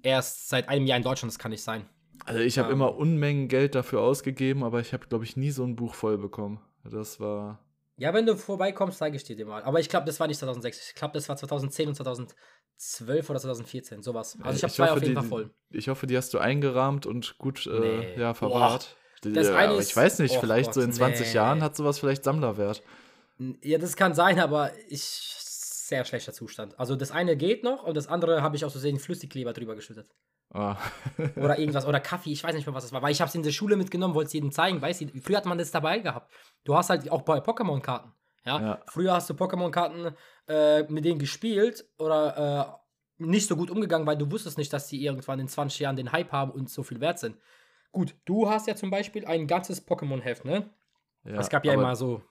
[0.02, 1.88] erst seit einem Jahr in Deutschland, das kann nicht sein.
[2.26, 2.76] Also ich habe Ähm.
[2.76, 6.18] immer Unmengen Geld dafür ausgegeben, aber ich habe, glaube ich, nie so ein Buch voll
[6.18, 6.60] bekommen.
[6.84, 7.60] Das war.
[7.98, 9.64] Ja, wenn du vorbeikommst, zeige ich dir den mal.
[9.64, 10.90] Aber ich glaube, das war nicht 2006.
[10.90, 11.96] Ich glaube, das war 2010 und
[12.78, 14.38] 2012 oder 2014, sowas.
[14.42, 15.54] Also ich habe zwei auf jeden die, Fall voll.
[15.72, 18.20] Ich hoffe, die hast du eingerahmt und gut äh, Nee.
[18.20, 18.96] ja, verwahrt.
[19.22, 21.34] Das ja, eine ist- ich weiß nicht, Och vielleicht so Gott, in 20 nee.
[21.34, 22.84] Jahren hat sowas vielleicht Sammlerwert.
[23.62, 26.80] Ja, das kann sein, aber ich sehr schlechter Zustand.
[26.80, 30.10] Also das eine geht noch und das andere habe ich aus Versehen Flüssigkleber drüber geschüttet.
[30.52, 30.78] Ah.
[31.36, 31.86] Oder irgendwas.
[31.86, 33.02] Oder Kaffee, ich weiß nicht mehr, was das war.
[33.02, 34.82] Weil ich habe es in der Schule mitgenommen, wollte es jedem zeigen.
[34.82, 36.32] Weißt du, früher hat man das dabei gehabt.
[36.64, 38.12] Du hast halt auch bei Pokémon-Karten.
[38.46, 38.62] Ja?
[38.62, 38.82] Ja.
[38.88, 40.16] Früher hast du Pokémon-Karten
[40.48, 42.80] äh, mit denen gespielt oder
[43.20, 45.96] äh, nicht so gut umgegangen, weil du wusstest nicht, dass die irgendwann in 20 Jahren
[45.96, 47.38] den Hype haben und so viel wert sind.
[47.92, 50.70] Gut, du hast ja zum Beispiel ein ganzes Pokémon-Heft, ne?
[51.24, 52.22] ja, es gab ja immer so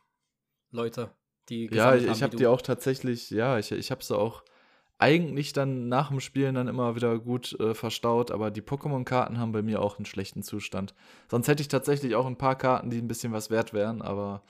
[0.71, 1.11] Leute,
[1.49, 4.45] die Ja, ich, ich habe die auch tatsächlich, ja, ich, ich habe sie auch
[4.99, 9.53] eigentlich dann nach dem Spielen dann immer wieder gut äh, verstaut, aber die Pokémon-Karten haben
[9.53, 10.95] bei mir auch einen schlechten Zustand.
[11.29, 14.43] Sonst hätte ich tatsächlich auch ein paar Karten, die ein bisschen was wert wären, aber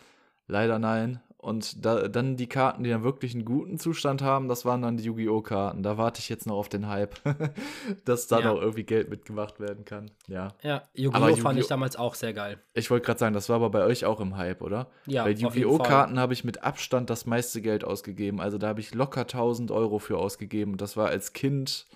[0.47, 1.21] leider nein.
[1.45, 4.97] Und da, dann die Karten, die dann wirklich einen guten Zustand haben, das waren dann
[4.97, 5.43] die Yu-Gi-Oh!
[5.43, 5.83] Karten.
[5.83, 7.15] Da warte ich jetzt noch auf den Hype,
[8.05, 8.47] dass da Ja.
[8.53, 10.11] noch irgendwie Geld mitgemacht werden kann.
[10.27, 10.55] Ja.
[10.63, 11.21] Ja, Yu-Gi-Oh!
[11.21, 11.61] fand Yu-Gi-Oh!
[11.61, 12.59] ich damals auch sehr geil.
[12.73, 14.89] Ich wollte gerade sagen, das war aber bei euch auch im Hype, oder?
[15.07, 15.31] Ja, Bei.
[15.33, 15.79] Yu-Gi-Oh!
[15.79, 18.41] Karten habe ich mit Abstand das meiste Geld ausgegeben.
[18.41, 20.77] Also da habe ich locker 1000 Euro für ausgegeben.
[20.79, 21.87] Das war als Kind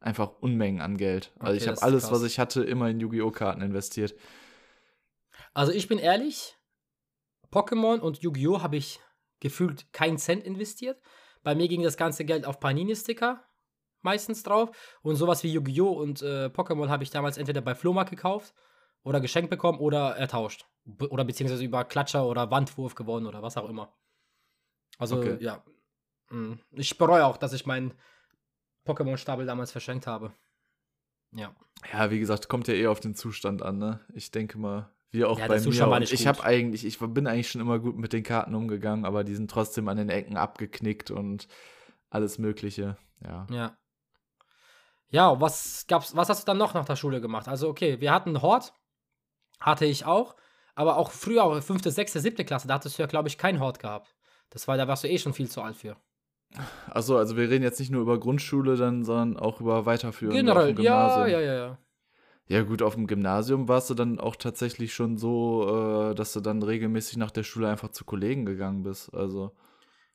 [0.00, 1.32] einfach Unmengen an Geld.
[1.38, 2.12] Also Okay, ich habe alles, krass.
[2.12, 3.30] was ich hatte, immer in Yu-Gi-Oh!
[3.30, 4.14] Karten investiert.
[5.54, 6.56] Also ich bin ehrlich,
[7.50, 8.62] Pokémon und Yu-Gi-Oh!
[8.62, 9.00] habe ich
[9.40, 11.00] gefühlt keinen Cent investiert.
[11.42, 13.44] Bei mir ging das ganze Geld auf Panini-Sticker
[14.02, 14.70] meistens drauf.
[15.02, 15.90] Und sowas wie Yu-Gi-Oh!
[15.90, 18.54] und äh, Pokémon habe ich damals entweder bei Flohmarkt gekauft
[19.02, 20.66] oder geschenkt bekommen oder ertauscht.
[20.84, 23.94] Be oder beziehungsweise über Klatscher oder Wandwurf gewonnen oder was auch immer.
[24.98, 25.36] Also Okay.
[25.40, 25.62] ja.
[26.30, 26.54] Mm.
[26.72, 27.94] Ich bereue auch, dass ich meinen
[28.86, 30.32] Pokémon-Stapel damals verschenkt habe.
[31.32, 31.54] Ja.
[31.92, 34.00] Ja, wie gesagt, kommt ja eh auf den Zustand an, ne?
[34.14, 36.02] Ich denke mal, wie auch Ja, bei mir.
[36.02, 39.34] Ich habe eigentlich, ich bin eigentlich schon immer gut mit den Karten umgegangen, aber die
[39.34, 41.48] sind trotzdem an den Ecken abgeknickt und
[42.10, 42.96] alles Mögliche.
[43.22, 43.46] Ja.
[43.50, 43.76] Ja.
[45.08, 47.48] Ja, was gab's, was hast du dann noch nach der Schule gemacht?
[47.48, 48.72] Also, okay, wir hatten Hort.
[49.58, 50.36] Hatte ich auch.
[50.74, 53.60] Aber auch früher, auch fünfte, sechste, siebte Klasse, da hattest du ja, glaube ich, keinen
[53.60, 54.14] Hort gehabt.
[54.50, 55.96] Das war, da warst du eh schon viel zu alt für.
[56.88, 60.34] Achso, also wir reden jetzt nicht nur über Grundschule dann, sondern auch über Weiterführung.
[60.34, 61.78] Generell, ja, ja, ja, ja.
[62.50, 66.40] Ja, gut, auf dem Gymnasium warst du dann auch tatsächlich schon so, äh, dass du
[66.40, 69.14] dann regelmäßig nach der Schule einfach zu Kollegen gegangen bist.
[69.14, 69.52] Also.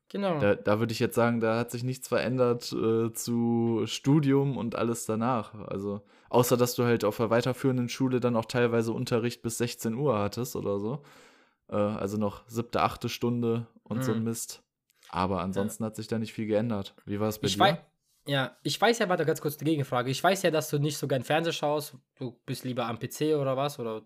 [0.10, 0.40] Genau.
[0.40, 4.76] Da, da würde ich jetzt sagen, da hat sich nichts verändert äh, zu Studium und
[4.76, 5.56] alles danach.
[5.70, 9.94] Also, außer dass du halt auf der weiterführenden Schule dann auch teilweise Unterricht bis 16
[9.94, 11.04] Uhr hattest oder so.
[11.70, 14.04] Äh, also noch siebte, achte Stunde und mhm.
[14.04, 14.62] so ein Mist.
[15.08, 15.88] Aber ansonsten ja.
[15.88, 16.96] hat sich da nicht viel geändert.
[17.06, 17.80] Wie war es bei ich dir?
[18.28, 20.10] Ja, ich weiß ja, warte ganz kurz die Gegenfrage.
[20.10, 21.96] Ich weiß ja, dass du nicht so gern Fernseh schaust.
[22.18, 24.02] Du bist lieber am PC oder was oder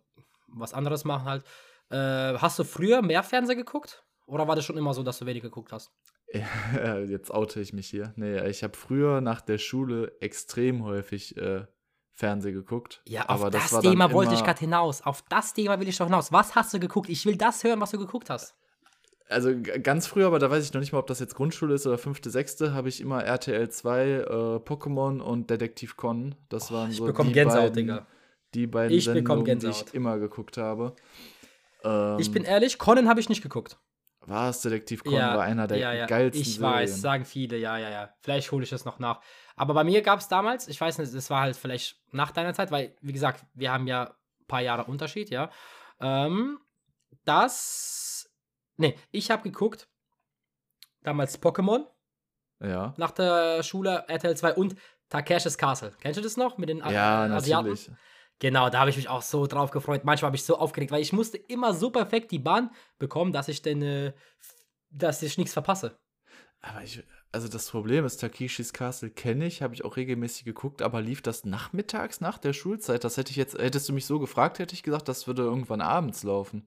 [0.47, 1.43] was anderes machen halt.
[1.89, 4.03] Äh, hast du früher mehr Fernseher geguckt?
[4.25, 5.91] Oder war das schon immer so, dass du wenig geguckt hast?
[6.32, 8.13] Ja, jetzt oute ich mich hier.
[8.15, 11.65] Nee, ich habe früher nach der Schule extrem häufig äh,
[12.12, 13.01] Fernseh geguckt.
[13.05, 15.01] Ja, auf aber das, das Thema wollte ich gerade hinaus.
[15.01, 16.32] Auf das Thema will ich doch hinaus.
[16.32, 17.10] Was hast du geguckt?
[17.10, 18.55] Ich will das hören, was du geguckt hast.
[19.30, 19.52] Also
[19.84, 22.00] ganz früher, aber da weiß ich noch nicht mal, ob das jetzt Grundschule ist oder
[22.00, 24.24] fünfte, sechste, habe ich immer RTL 2, äh,
[24.58, 26.34] Pokémon und Detektiv Con.
[26.50, 28.08] Das oh, waren so die Gänsehaut, beiden, Digga.
[28.56, 30.96] die beiden ich Sendungen, die ich immer geguckt habe.
[31.84, 33.78] Ähm, ich bin ehrlich, Conan habe ich nicht geguckt.
[34.22, 34.62] Was?
[34.62, 36.06] Detektiv Conan ja, war einer der ja, ja.
[36.08, 36.74] geilsten Ich Serien.
[36.74, 38.10] weiß, sagen viele, ja, ja, ja.
[38.22, 39.22] Vielleicht hole ich das noch nach.
[39.56, 42.54] Aber bei mir gab es damals, ich weiß nicht, das war halt vielleicht nach deiner
[42.54, 45.52] Zeit, weil, wie gesagt, wir haben ja ein paar Jahre Unterschied, ja.
[46.02, 46.60] Ähm,
[47.26, 48.29] das.
[48.80, 49.89] Nee, ich habe geguckt,
[51.04, 51.86] damals Pokémon.
[52.62, 52.94] Ja.
[52.98, 54.76] Nach der Schule RTL 2 und
[55.10, 55.94] Takeshis Castle.
[56.02, 57.70] Kennst du das noch mit den ja, Asiaten?
[57.70, 57.92] Natürlich.
[58.39, 60.06] Genau, da habe ich mich auch so drauf gefreut.
[60.06, 63.50] Manchmal habe ich so aufgeregt, weil ich musste immer so perfekt die Bahn bekommen, dass
[63.50, 64.13] ich denn, äh,
[64.89, 66.00] dass ich nichts verpasse.
[66.62, 70.82] Aber ich, also das Problem ist, Takeshis Castle kenne ich, habe ich auch regelmäßig geguckt,
[70.82, 73.04] aber lief das nachmittags nach der Schulzeit?
[73.04, 75.82] Das hätte ich jetzt, hättest du mich so gefragt, hätte ich gesagt, das würde irgendwann
[75.82, 76.65] abends laufen.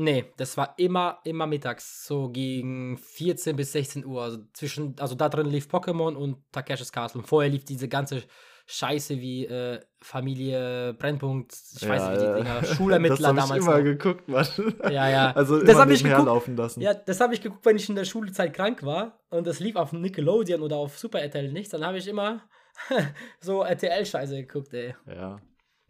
[0.00, 4.22] Nee, das war immer, immer mittags, so gegen 14 bis 16 Uhr.
[4.22, 7.20] Also zwischen, also da drin lief Pokémon und Takeshis Castle.
[7.20, 8.22] Und vorher lief diese ganze
[8.64, 13.48] Scheiße wie äh, Familie Brennpunkt, ich weiß nicht, wie die Dinger, Schulermittler damals.
[13.48, 14.46] Das habe ich immer geguckt, Mann.
[14.90, 15.32] Ja, ja.
[15.32, 16.80] Also das habe ich geguckt, laufen lassen.
[16.80, 19.76] Ja, das habe ich geguckt, wenn ich in der Schulzeit krank war und das lief
[19.76, 22.40] auf Nickelodeon oder auf Super RTL nichts, dann habe ich immer
[23.40, 24.94] so RTL-Scheiße geguckt, ey.
[25.06, 25.38] Ja.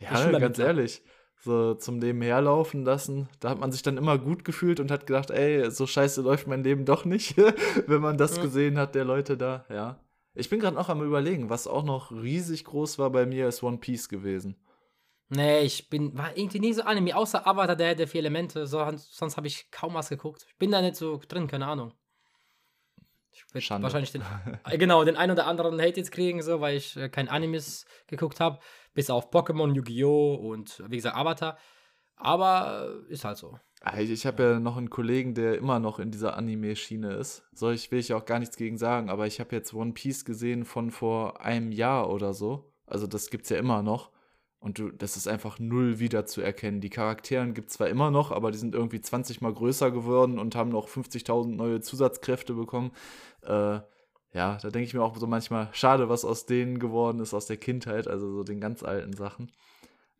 [0.00, 1.00] Ja, ganz ehrlich.
[1.42, 5.30] So zum Nebenherlaufen lassen, da hat man sich dann immer gut gefühlt und hat gedacht,
[5.30, 7.36] ey, so scheiße läuft mein Leben doch nicht,
[7.86, 8.42] wenn man das ja.
[8.42, 9.98] gesehen hat, der Leute da, ja.
[10.34, 13.62] Ich bin gerade noch am überlegen, was auch noch riesig groß war bei mir, ist
[13.62, 14.56] One Piece gewesen.
[15.28, 18.84] Nee, ich bin, war irgendwie nie so Anime, außer Avatar, der der vier Elemente, so,
[18.96, 20.44] sonst habe ich kaum was geguckt.
[20.48, 21.92] Ich bin da nicht so drin, keine Ahnung.
[23.32, 24.22] Ich werde wahrscheinlich den,
[24.64, 27.86] äh, genau, den einen oder anderen Hate jetzt kriegen, so, weil ich äh, kein Animes
[28.08, 28.58] geguckt habe,
[28.94, 30.34] bis auf Pokémon, Yu-Gi-Oh!
[30.34, 31.58] und wie gesagt Avatar.
[32.16, 33.58] Aber äh, ist halt so.
[33.98, 37.44] Ich habe ja noch einen Kollegen, der immer noch in dieser Anime-Schiene ist.
[37.54, 40.26] So, ich will ich auch gar nichts gegen sagen, aber ich habe jetzt One Piece
[40.26, 42.74] gesehen von vor einem Jahr oder so.
[42.84, 44.10] Also das gibt's ja immer noch.
[44.58, 46.82] Und du, das ist einfach null wieder zu erkennen.
[46.82, 50.38] Die Charakteren gibt es zwar immer noch, aber die sind irgendwie 20 mal größer geworden
[50.38, 52.92] und haben noch 50.000 neue Zusatzkräfte bekommen.
[53.40, 53.80] Äh,
[54.32, 57.46] ja, da denke ich mir auch so manchmal, schade, was aus denen geworden ist, aus
[57.46, 59.50] der Kindheit, also so den ganz alten Sachen.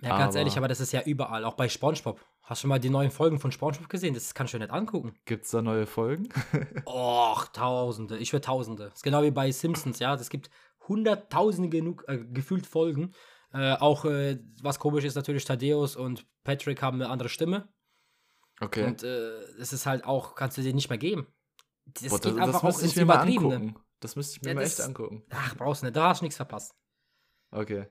[0.03, 2.20] Ja, ganz aber ehrlich, aber das ist ja überall, auch bei SpongeBob.
[2.42, 4.14] Hast du mal die neuen Folgen von SpongeBob gesehen?
[4.14, 5.14] Das kannst du nicht angucken.
[5.27, 6.29] Gibt es da neue Folgen?
[6.87, 8.18] Och, Tausende.
[8.18, 8.85] Ich würde Tausende.
[8.85, 10.14] Das ist genau wie bei Simpsons, ja.
[10.14, 10.51] Es gibt
[10.88, 13.12] Hunderttausende genug, äh, gefühlt Folgen.
[13.53, 17.68] Äh, auch, äh, was komisch ist, natürlich Thaddeus und Patrick haben eine andere Stimme.
[18.61, 18.87] Okay.
[18.87, 21.27] Und es äh, ist halt auch, kannst du dir nicht mehr geben.
[21.85, 23.75] Das Boah, geht das, einfach das auch ins Übertriebene.
[24.01, 25.23] Das müsste ich mir ja, mal echt angucken.
[25.31, 25.97] Ach, brauchst du nicht.
[25.97, 26.75] Da hast du nichts verpasst.
[27.51, 27.87] Okay.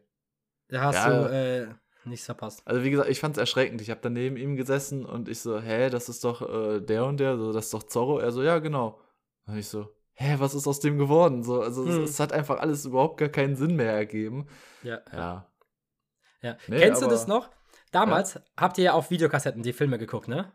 [0.68, 1.10] Da hast ja.
[1.10, 1.74] du äh,
[2.06, 2.62] nichts verpasst.
[2.66, 3.82] Also wie gesagt, ich fand es erschreckend.
[3.82, 7.06] Ich habe dann neben ihm gesessen und ich so, hä, das ist doch äh, der
[7.06, 8.20] und der, so, das ist doch Zorro.
[8.20, 9.00] Er so, ja, genau.
[9.46, 11.44] Und ich so, hä, was ist aus dem geworden?
[11.44, 12.04] So, also hm.
[12.04, 14.48] es, es, hat einfach alles überhaupt gar keinen Sinn mehr ergeben.
[14.84, 15.00] Ja.
[15.12, 15.52] Ja.
[16.42, 16.58] ja.
[16.68, 17.50] Nee, Kennst aber, du das noch?
[17.92, 18.42] Damals ja.
[18.58, 20.52] habt ihr ja auf Videokassetten die Filme geguckt, ne?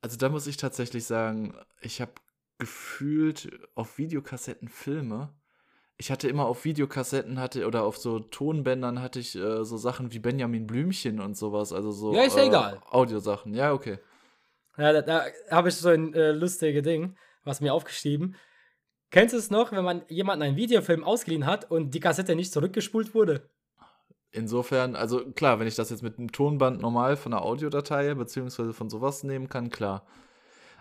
[0.00, 2.12] Also da muss ich tatsächlich sagen, ich habe
[2.58, 5.32] gefühlt auf Videokassetten Filme
[5.98, 10.12] ich hatte immer auf Videokassetten hatte oder auf so Tonbändern hatte ich äh, so Sachen
[10.12, 12.80] wie Benjamin Blümchen und sowas, also so ja, ist ja äh, egal.
[12.88, 13.52] Audiosachen.
[13.52, 13.98] Ja, okay.
[14.76, 18.36] Ja, da, da habe ich so ein äh, lustiges Ding, was mir aufgeschrieben.
[19.10, 22.52] Kennst du es noch, wenn man jemanden einen Videofilm ausgeliehen hat und die Kassette nicht
[22.52, 23.50] zurückgespult wurde?
[24.30, 28.72] Insofern, also klar, wenn ich das jetzt mit einem Tonband normal von einer Audiodatei beziehungsweise
[28.72, 30.06] von sowas nehmen kann, klar.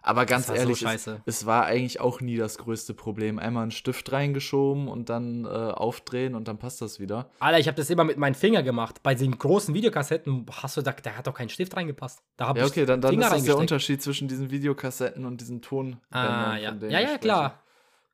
[0.07, 1.21] Aber ganz so ehrlich, scheiße.
[1.25, 3.39] es, es war eigentlich auch nie das größte Problem.
[3.39, 7.29] Einmal einen Stift reingeschoben und dann äh, aufdrehen und dann passt das wieder.
[7.39, 9.03] Alter, ich habe das immer mit meinem Finger gemacht.
[9.03, 12.21] Bei den großen Videokassetten hast du da, da hat doch kein Stift reingepasst.
[12.37, 13.57] Da habe Ja, okay, dann, dann Finger ist das der.
[13.57, 15.99] Unterschied zwischen diesen Videokassetten und diesen Tonbändern.
[16.11, 16.73] Ah, ja.
[16.73, 17.61] Ja, ja, klar.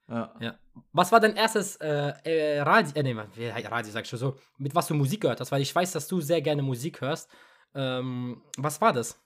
[0.10, 0.34] Ja.
[0.40, 0.56] Ja.
[0.92, 4.74] Was war dein erstes äh, äh, Radio, äh, nee, Radio sag ich schon so, mit
[4.76, 5.52] was du Musik gehört hast?
[5.52, 7.30] Weil ich weiß, dass du sehr gerne Musik hörst.
[7.76, 9.20] Ähm, was war das?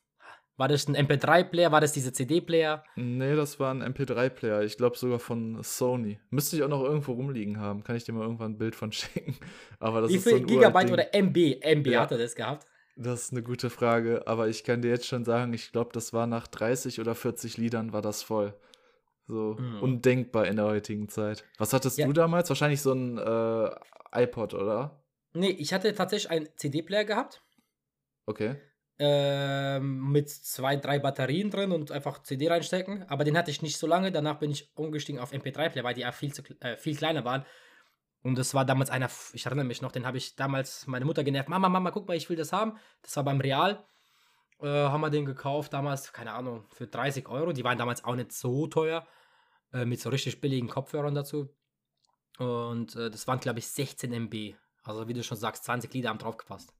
[0.57, 1.71] War das ein MP3-Player?
[1.71, 2.83] War das diese CD-Player?
[2.95, 4.63] Nee, das war ein MP3-Player.
[4.63, 6.19] Ich glaube sogar von Sony.
[6.31, 7.83] Müsste ich auch noch irgendwo rumliegen haben.
[7.83, 9.35] Kann ich dir mal irgendwann ein Bild von schicken.
[9.79, 11.59] Aber das Wie so viel ein Gigabyte oder MB?
[11.61, 12.01] MB Ja.
[12.01, 12.65] hatte das gehabt?
[12.95, 16.13] Das ist eine gute Frage, aber ich kann dir jetzt schon sagen, ich glaube, das
[16.13, 18.55] war nach 30 oder 40 Liedern war das voll.
[19.27, 19.81] So Mhm.
[19.83, 21.43] undenkbar in der heutigen Zeit.
[21.59, 22.07] Was hattest Ja.
[22.07, 22.49] du damals?
[22.49, 23.69] Wahrscheinlich so ein äh,
[24.23, 25.03] iPod, oder?
[25.33, 27.43] Nee, ich hatte tatsächlich einen CD-Player gehabt.
[28.25, 28.55] Okay.
[28.99, 33.03] Ähm, mit zwei, drei Batterien drin und einfach CD reinstecken.
[33.09, 34.11] Aber den hatte ich nicht so lange.
[34.11, 37.45] Danach bin ich umgestiegen auf MP3-Player, weil die ja viel, zu, äh, viel kleiner waren.
[38.23, 41.23] Und das war damals einer, ich erinnere mich noch, den habe ich damals meine Mutter
[41.23, 41.49] genervt.
[41.49, 42.77] Mama, Mama, guck mal, ich will das haben.
[43.01, 43.85] Das war beim Real.
[44.59, 47.53] Äh, haben wir den gekauft, damals, keine Ahnung, für 30 Euro.
[47.53, 49.05] Die waren damals auch nicht so teuer.
[49.73, 51.53] Äh, mit so richtig billigen Kopfhörern dazu.
[52.39, 54.55] Und äh, das waren, glaube ich, 16 MB.
[54.83, 56.73] Also, wie du schon sagst, 20 Lieder haben draufgepasst.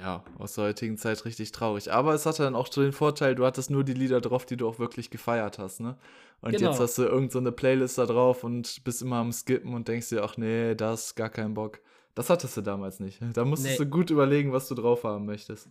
[0.00, 1.92] Ja, aus der heutigen Zeit richtig traurig.
[1.92, 4.56] Aber es hatte dann auch so den Vorteil, du hattest nur die Lieder drauf, die
[4.56, 5.96] du auch wirklich gefeiert hast, ne?
[6.40, 6.70] Und Genau.
[6.70, 9.88] jetzt hast du irgend so eine Playlist da drauf und bist immer am Skippen und
[9.88, 11.80] denkst dir, ach nee, das, gar keinen Bock.
[12.14, 13.20] Das hattest du damals nicht.
[13.34, 13.84] Da musstest Nee.
[13.84, 15.68] du gut überlegen, was du drauf haben möchtest.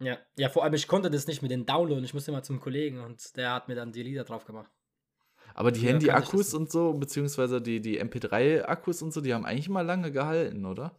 [0.00, 2.04] Ja, ja, vor allem, ich konnte das nicht mit den Downloaden.
[2.04, 4.70] Ich musste immer zum Kollegen und der hat mir dann die Lieder drauf gemacht.
[5.54, 9.68] Aber die Ja, Handy-Akkus und so, beziehungsweise die, die MP3-Akkus und so, die haben eigentlich
[9.68, 10.96] mal lange gehalten, oder?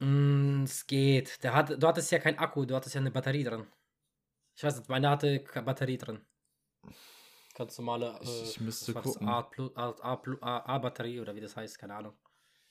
[0.00, 1.42] Mm, es geht.
[1.44, 3.66] Der hat, du hattest ja keinen Akku, du hattest ja eine Batterie drin.
[4.56, 6.20] Ich weiß nicht, meine hatte keine Batterie drin.
[7.54, 9.12] Ganz normale äh, Ich- ich müsste was war das?
[9.12, 9.28] gucken.
[9.28, 12.14] A, Plu- A, A, Plu- A, A Batterie oder wie das heißt, keine Ahnung.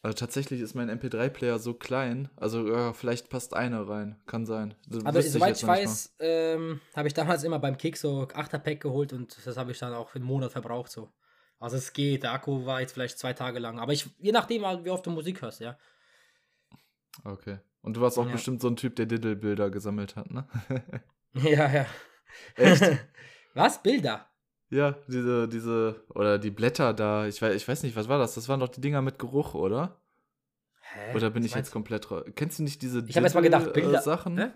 [0.02, 4.74] Also tatsächlich ist mein MP3-Player so klein, also ja, vielleicht passt eine rein, kann sein.
[4.88, 5.78] Das Aber soweit ich mal.
[5.78, 9.78] weiß, ähm, habe ich damals immer beim Kick so 8er-Pack geholt und das habe ich
[9.80, 11.12] dann auch für einen Monat verbraucht so.
[11.60, 13.78] Also es geht, der Akku war jetzt vielleicht zwei Tage lang.
[13.80, 15.78] Aber ich, je nachdem, wie oft du Musik hörst, ja.
[17.24, 17.58] Okay.
[17.82, 18.32] Und du warst auch Ja.
[18.34, 20.48] bestimmt so ein Typ, der Diddle-Bilder gesammelt hat, ne?
[21.34, 21.86] Ja, ja.
[22.56, 22.84] Echt?
[23.54, 23.82] Was?
[23.82, 24.26] Bilder?
[24.72, 28.36] ja, diese, diese, oder die Blätter da, ich weiß, ich weiß nicht, was war das?
[28.36, 30.00] Das waren doch die Dinger mit Geruch, oder?
[30.82, 31.16] Hä?
[31.16, 32.24] Oder bin Was ich jetzt komplett raus?
[32.36, 34.02] Kennst du nicht diese Ich habe jetzt mal gedacht, Bilder.
[34.02, 34.38] Sachen?
[34.38, 34.50] Hä?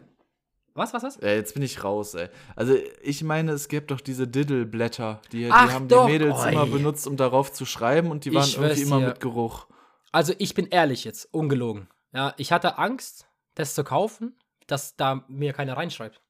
[0.76, 1.20] Was, was, was?
[1.22, 2.30] Ja, jetzt bin ich raus, ey.
[2.56, 6.38] Also, ich meine, es gibt doch diese Diddle-Blätter, die, die Ach haben doch, die Mädels
[6.40, 6.52] oi.
[6.52, 9.08] immer benutzt, um darauf zu schreiben und die waren irgendwie immer dir.
[9.10, 9.68] mit Geruch.
[10.12, 11.88] Also ich bin ehrlich jetzt, ungelogen.
[12.14, 16.22] Ja, ich hatte Angst, das zu kaufen, dass da mir keiner reinschreibt.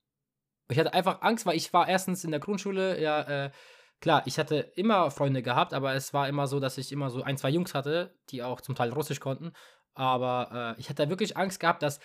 [0.70, 3.52] Ich hatte einfach Angst, weil ich war erstens in der Grundschule, ja, äh,
[4.00, 7.22] klar, ich hatte immer Freunde gehabt, aber es war immer so, dass ich immer so
[7.22, 9.52] ein, zwei Jungs hatte, die auch zum Teil Russisch konnten.
[9.94, 12.00] Aber äh, ich hatte wirklich Angst gehabt, dass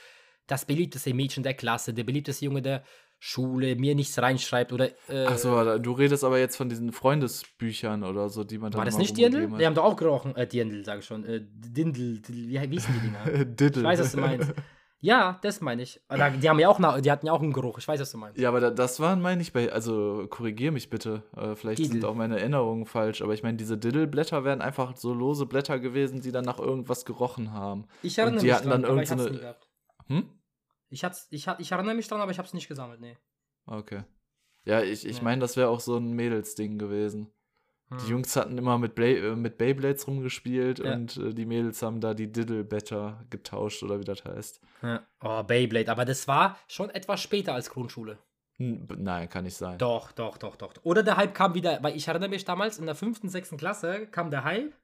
[0.49, 2.83] das beliebteste Mädchen der Klasse, der beliebteste Junge der
[3.21, 4.89] Schule mir nichts reinschreibt oder.
[5.09, 8.85] Äh, Achso, du redest aber jetzt von diesen Freundesbüchern oder so, die man dann war
[8.85, 9.49] das nicht Dirndl?
[9.59, 10.35] Die haben doch auch gerochen.
[10.37, 11.25] Äh, Dirndl, sage ich schon.
[11.25, 13.25] Äh, Dindel, wie, wie hießen die Dinger?
[13.25, 13.33] hat.
[13.61, 13.83] Diddle.
[13.83, 14.53] Ich weiß, was du meinst.
[15.01, 16.01] Ja, das meine ich.
[16.43, 17.79] Die haben ja auch, die hatten ja auch einen Geruch.
[17.79, 18.37] Ich weiß, was du meinst.
[18.39, 21.95] Ja, aber da, das waren, meine ich, bei, also korrigier mich bitte, äh, vielleicht sind
[21.95, 22.09] Diddle.
[22.09, 26.21] auch meine Erinnerungen falsch, aber ich meine, diese Diddle-Blätter wären einfach so lose Blätter gewesen,
[26.21, 27.87] die dann nach irgendwas gerochen haben.
[28.03, 29.41] Ich erinnere Und die mich hatten dran, dann aber ich irgend so hab's eine- nie
[29.43, 29.69] gehabt.
[30.09, 30.31] Hm?
[30.91, 33.17] Ich, hat's, ich, ich erinnere mich dran, aber ich hab's nicht gesammelt, nee.
[33.67, 34.03] Okay.
[34.65, 35.23] Ja, ich, ich Ja.
[35.25, 37.31] meine, das wäre auch so ein Mädelsding gewesen.
[37.91, 38.11] Die Hm.
[38.11, 40.93] Jungs hatten immer mit, Bla äh, mit Beyblades rumgespielt Ja.
[40.95, 44.61] und äh, die Mädels haben da die Diddle-Blätter getauscht oder wie das heißt.
[44.83, 45.07] Ja.
[45.23, 48.19] Oh, Beyblade, aber das war schon etwas später als Grundschule.
[48.59, 49.79] Nein, kann nicht sein.
[49.79, 50.73] Doch, doch, doch, doch.
[50.83, 54.07] Oder der Hype kam wieder, weil ich erinnere mich damals, in der fünften, sechsten Klasse
[54.09, 54.75] kam der Hype,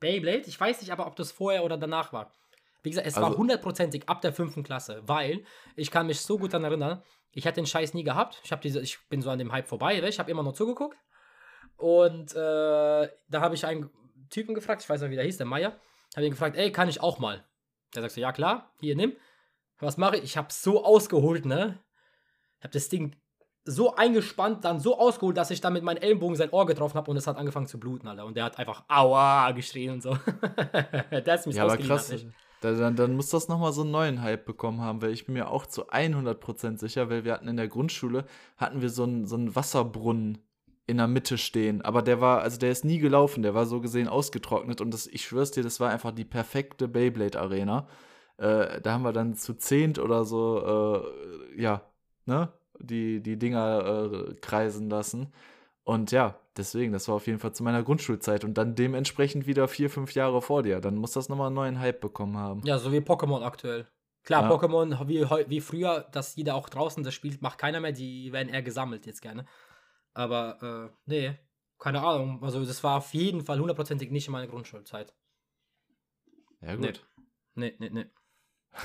[0.00, 0.44] Beyblade.
[0.46, 2.32] Ich weiß nicht aber, ob das vorher oder danach war.
[2.82, 5.44] Wie gesagt, es war Also- hundertprozentig ab der fünften Klasse, weil
[5.76, 8.40] ich kann mich so gut daran erinnern, ich hatte den Scheiß nie gehabt.
[8.42, 10.96] Ich, diese, ich bin so an dem Hype vorbei, ich habe immer nur zugeguckt.
[11.76, 13.90] Und äh, da habe ich einen
[14.30, 15.78] Typen gefragt, ich weiß nicht, wie der hieß, der Meier,
[16.16, 17.44] habe ihn gefragt, ey, kann ich auch mal?
[17.94, 19.16] Der sagt so, ja klar, hier, nimm.
[19.78, 20.24] Was mache ich?
[20.24, 21.78] Ich habe so ausgeholt, ne?
[22.58, 23.16] Ich habe das Ding
[23.64, 27.10] so eingespannt, dann so ausgeholt, dass ich dann mit meinen Ellenbogen sein Ohr getroffen habe
[27.10, 28.24] und es hat angefangen zu bluten, Alter.
[28.26, 30.16] Und der hat einfach Aua geschrien und so.
[31.10, 32.12] der ist mich Ja, aber krass.
[32.12, 32.26] hat
[32.60, 35.50] dann, dann muss das nochmal so einen neuen Hype bekommen haben, weil ich bin mir
[35.50, 38.24] auch zu 100% sicher, weil wir hatten in der Grundschule,
[38.56, 40.38] hatten wir so einen, so einen Wasserbrunnen
[40.86, 41.82] in der Mitte stehen.
[41.82, 45.06] Aber der war, also der ist nie gelaufen, der war so gesehen ausgetrocknet und das,
[45.06, 47.86] ich schwör's dir, das war einfach die perfekte Beyblade-Arena.
[48.36, 51.04] Äh, da haben wir dann zu zehnt oder so,
[51.56, 51.82] äh, ja,
[52.26, 55.32] ne, die, die Dinger äh, kreisen lassen.
[55.84, 59.66] Und ja, deswegen, das war auf jeden Fall zu meiner Grundschulzeit und dann dementsprechend wieder
[59.66, 60.80] vier, fünf Jahre vor dir.
[60.80, 62.62] Dann muss das nochmal einen neuen Hype bekommen haben.
[62.64, 63.88] Ja, so wie Pokémon aktuell.
[64.22, 64.50] Klar, Ja.
[64.50, 67.92] Pokémon wie, wie früher, dass jeder auch draußen das spielt, macht keiner mehr.
[67.92, 69.46] Die werden eher gesammelt jetzt gerne.
[70.12, 71.38] Aber, äh, nee,
[71.78, 72.42] keine Ahnung.
[72.42, 75.14] Also, das war auf jeden Fall hundertprozentig nicht in meiner Grundschulzeit.
[76.60, 76.88] Ja, Nee.
[76.88, 77.06] gut.
[77.54, 78.06] Nee, nee, nee.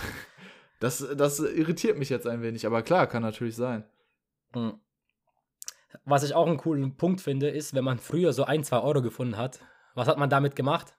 [0.81, 3.86] Das, das irritiert mich jetzt ein wenig, aber klar, kann natürlich sein.
[4.53, 4.79] Mhm.
[6.03, 9.01] Was ich auch einen coolen Punkt finde, ist, wenn man früher so ein, zwei Euro
[9.01, 9.60] gefunden hat,
[9.93, 10.95] was hat man damit gemacht?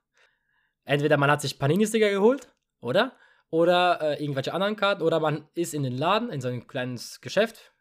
[0.84, 3.12] Entweder man hat sich Panini-Sticker geholt, oder?
[3.50, 7.20] Oder äh, irgendwelche anderen Karten, oder man ist in den Laden, in so ein kleines
[7.20, 7.72] Geschäft,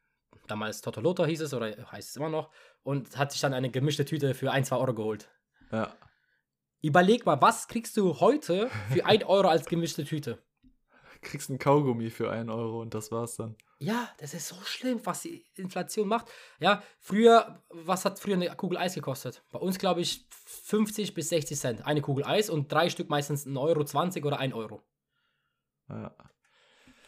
[0.48, 2.52] damals Totoloto hieß es, oder heißt es immer noch,
[2.84, 5.30] und hat sich dann eine gemischte Tüte für ein, zwei Euro geholt.
[5.72, 5.96] Ja.
[6.82, 10.44] Überleg mal, was kriegst du heute für ein Euro als gemischte Tüte?
[11.26, 13.56] Kriegst einen Kaugummi für einen Euro und das war's dann.
[13.80, 16.28] Ja, das ist so schlimm, was die Inflation macht.
[16.60, 19.44] Ja, früher, was hat früher eine Kugel Eis gekostet?
[19.52, 21.86] Bei uns, glaube ich, 50 bis 60 Cent.
[21.86, 24.82] Eine Kugel Eis und drei Stück meistens 1,20 Euro 20 oder 1 Euro.
[25.90, 26.16] Ja.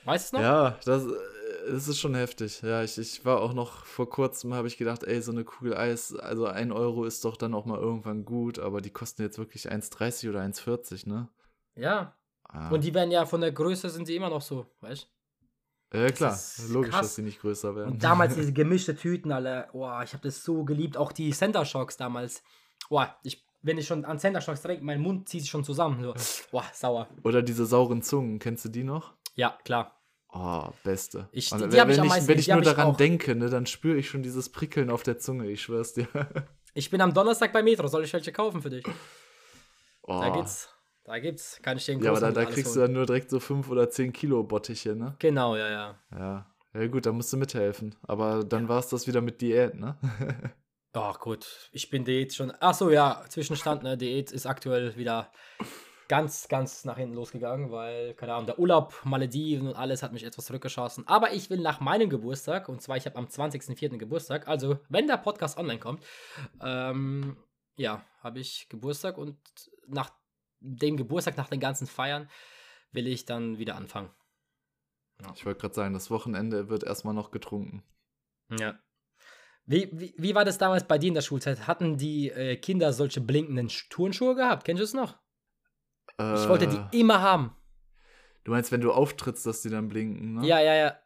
[0.03, 0.43] Weißt du noch?
[0.43, 2.61] Ja, das, äh, das ist schon heftig.
[2.61, 5.75] Ja, ich, ich war auch noch vor kurzem, habe ich gedacht, ey, so eine Kugel
[5.75, 9.37] Eis, also ein Euro ist doch dann auch mal irgendwann gut, aber die kosten jetzt
[9.37, 11.29] wirklich 1,30 oder 1,40, ne?
[11.75, 12.17] Ja.
[12.49, 12.69] Ah.
[12.69, 15.07] Und die werden ja von der Größe sind sie immer noch so, weißt
[15.93, 16.37] ja, klar,
[16.69, 17.01] logisch, krass.
[17.01, 17.93] dass die nicht größer werden.
[17.93, 20.97] Und damals diese gemischte Tüten, alle, boah, ich habe das so geliebt.
[20.97, 22.43] Auch die Center Shocks damals.
[22.89, 26.03] Boah, ich, wenn ich schon an Center Shocks denke, mein Mund zieht sich schon zusammen.
[26.03, 26.13] So,
[26.51, 27.07] boah, sauer.
[27.23, 29.13] Oder diese sauren Zungen, kennst du die noch?
[29.35, 29.93] Ja, klar.
[30.29, 31.29] Oh, beste.
[31.31, 32.97] Ich- die wenn- hab ich wenn am meisten, Wenn ich die nur ich daran auch.
[32.97, 36.07] denke, ne, dann spüre ich schon dieses Prickeln auf der Zunge, ich schwör's dir.
[36.73, 37.87] Ich bin am Donnerstag bei Metro.
[37.87, 38.85] Soll ich welche kaufen für dich?
[40.03, 40.19] Oh.
[40.19, 40.69] Da geht's.
[41.07, 41.59] Da gibt's.
[41.63, 42.89] Kann ich den Ja, aber da, da kriegst du holen.
[42.89, 45.15] dann nur direkt so 5 oder 10 Kilo Bottiche, ne?
[45.19, 45.99] Genau, ja, ja.
[46.11, 46.53] Ja.
[46.73, 47.95] Ja gut, da musst du mithelfen.
[48.03, 49.97] Aber dann war es das wieder mit Diät, ne?
[50.93, 52.51] Ach gut, ich bin Diät schon.
[52.59, 53.97] Ach so, ja, Zwischenstand, ne?
[53.97, 55.31] Diät ist aktuell wieder
[56.09, 60.23] ganz, ganz nach hinten losgegangen, weil, keine Ahnung, der Urlaub, Malediven und alles hat mich
[60.25, 61.07] etwas zurückgeschossen.
[61.07, 63.97] Aber ich will nach meinem Geburtstag, und zwar ich habe am 20.04.
[63.97, 66.03] Geburtstag, also wenn der Podcast online kommt,
[66.61, 67.37] ähm,
[67.77, 69.37] ja, habe ich Geburtstag und
[69.87, 70.11] nach
[70.59, 72.29] dem Geburtstag, nach den ganzen Feiern,
[72.91, 74.09] will ich dann wieder anfangen.
[75.35, 77.83] Ich wollte gerade sagen, das Wochenende wird erstmal noch getrunken.
[78.51, 78.79] Ja.
[79.65, 81.67] Wie, wie, wie war das damals bei dir in der Schulzeit?
[81.67, 84.63] Hatten die äh, Kinder solche blinkenden Sch- Turnschuhe gehabt?
[84.63, 85.17] Kennst du es noch?
[86.19, 87.55] Ich wollte Äh, die immer haben.
[88.43, 90.47] Du meinst, wenn du auftrittst, dass die dann blinken, ne?
[90.47, 90.97] Ja, ja, ja.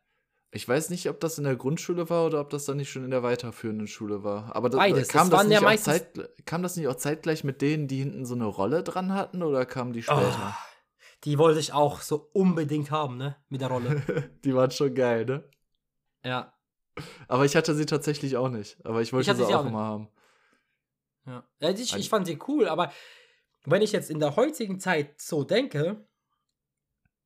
[0.54, 3.06] Ich weiß nicht, ob das in der Grundschule war oder ob das dann nicht schon
[3.06, 4.54] in der weiterführenden Schule war.
[4.54, 5.08] Aber da, Beides.
[5.08, 8.26] kam, Das das nicht ja zeit, kam das nicht auch zeitgleich mit denen, die hinten
[8.26, 10.36] so eine Rolle dran hatten oder kamen die später?
[10.38, 10.54] Oh,
[11.24, 13.38] die wollte ich auch so unbedingt haben, ne?
[13.48, 14.02] Mit der Rolle.
[14.44, 15.50] die waren schon geil, ne?
[16.26, 16.54] ja.
[17.30, 18.78] Aber ich hatte sie tatsächlich auch nicht.
[18.86, 20.10] Aber ich wollte hatte sie sie auch auch immer haben.
[21.26, 21.48] ja.
[21.62, 22.92] ja ich, ich fand sie cool, aber
[23.64, 26.06] wenn ich jetzt in der heutigen Zeit so denke,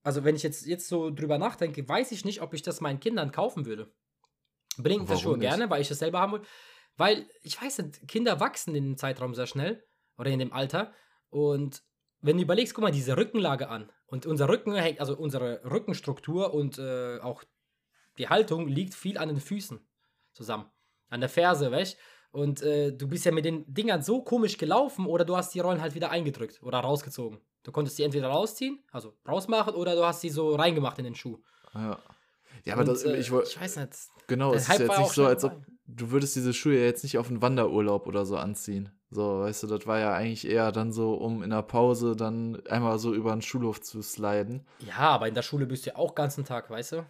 [0.06, 3.00] also wenn ich jetzt, jetzt so drüber nachdenke, weiß ich nicht, ob ich das meinen
[3.00, 3.91] Kindern kaufen würde.
[4.78, 5.50] Blinkende Warum Schuhe nicht?
[5.50, 6.41] gerne, weil ich das selber haben will.
[6.96, 9.84] Weil, ich weiß nicht, Kinder wachsen in dem Zeitraum sehr schnell
[10.18, 10.94] oder in dem Alter.
[11.30, 11.82] Und
[12.22, 13.91] wenn du überlegst, guck mal, diese Rückenlage an.
[14.06, 17.44] Und unser Rücken hängt, also unsere Rückenstruktur und äh, auch
[18.20, 19.88] die Haltung liegt viel an den Füßen
[20.34, 20.70] zusammen.
[21.10, 21.98] An der Ferse, weißt
[22.36, 25.62] Und äh, du bist ja mit den Dingern so komisch gelaufen oder du hast die
[25.62, 27.39] Rollen halt wieder eingedrückt oder rausgezogen.
[27.63, 31.15] Du konntest die entweder rausziehen, also rausmachen, oder du hast sie so reingemacht in den
[31.15, 31.38] Schuh.
[31.74, 31.98] Ja.
[32.65, 33.50] Ja, aber Und, das, äh, ich wollte.
[33.50, 33.93] ich weiß nicht.
[34.28, 37.17] Genau, es ist jetzt nicht so, als ob du würdest diese Schuhe ja jetzt nicht
[37.17, 38.89] auf einen Wanderurlaub oder so anziehen.
[39.12, 42.62] So, weißt du, das war ja eigentlich eher dann so, um in der Pause dann
[42.67, 44.67] einmal so über den Schulhof zu sliden.
[44.80, 47.06] Ja, aber in der Schule bist du ja auch ganzen Tag, weißt du?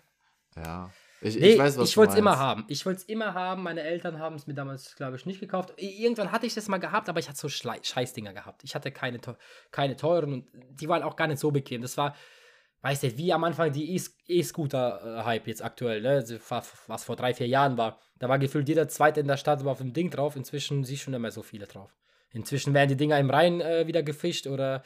[0.55, 0.91] Ja.
[1.25, 2.65] Ich, Nee, ich weiß, was ich wollte es immer haben.
[2.67, 3.63] Ich wollte es immer haben.
[3.63, 5.73] Meine Eltern haben es mir damals, glaube ich, nicht gekauft.
[5.77, 8.63] Irgendwann hatte ich das mal gehabt, aber ich hatte so Schlei Scheißdinger gehabt.
[8.63, 9.19] Ich hatte keine,
[9.71, 11.81] keine teuren und die waren auch gar nicht so bequem.
[11.81, 12.15] Das war,
[12.81, 16.23] weißt du, wie am Anfang die E-Scooter-Hype jetzt aktuell, ne?
[16.88, 17.99] Was vor drei, vier Jahren war.
[18.19, 20.35] Da war gefühlt jeder Zweite in der Stadt war auf dem Ding drauf.
[20.35, 21.95] Inzwischen siehst du schon mehr so viele drauf.
[22.31, 24.83] Inzwischen werden die Dinger im Rhein äh, wieder gefischt oder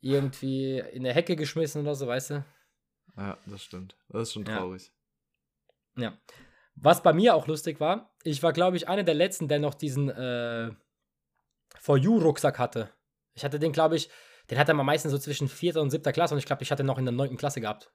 [0.00, 2.44] irgendwie in der Hecke geschmissen oder so, weißt du?
[3.16, 3.96] Ja, das stimmt.
[4.08, 4.84] Das ist schon traurig.
[4.84, 5.01] Ja.
[6.74, 9.74] Was bei mir auch lustig war, ich war, glaube ich, einer der letzten, der noch
[9.74, 10.70] diesen äh,
[11.78, 12.90] For You-Rucksack hatte.
[13.34, 14.10] Ich hatte den, glaube ich,
[14.50, 16.84] den hatte man meistens so zwischen vierter und siebter Klasse und ich glaube, ich hatte
[16.84, 17.92] noch in der neunten Klasse gehabt.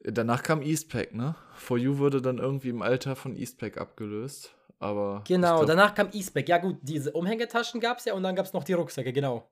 [0.00, 1.34] Danach kam Eastpack, ne?
[1.54, 4.54] For You wurde dann irgendwie im Alter von Eastpack abgelöst.
[4.78, 5.24] Aber.
[5.26, 6.48] Genau, glaub, danach kam E-Spec.
[6.48, 9.50] Ja, gut, diese Umhängetaschen gab es ja und dann gab es noch die Rucksäcke, genau.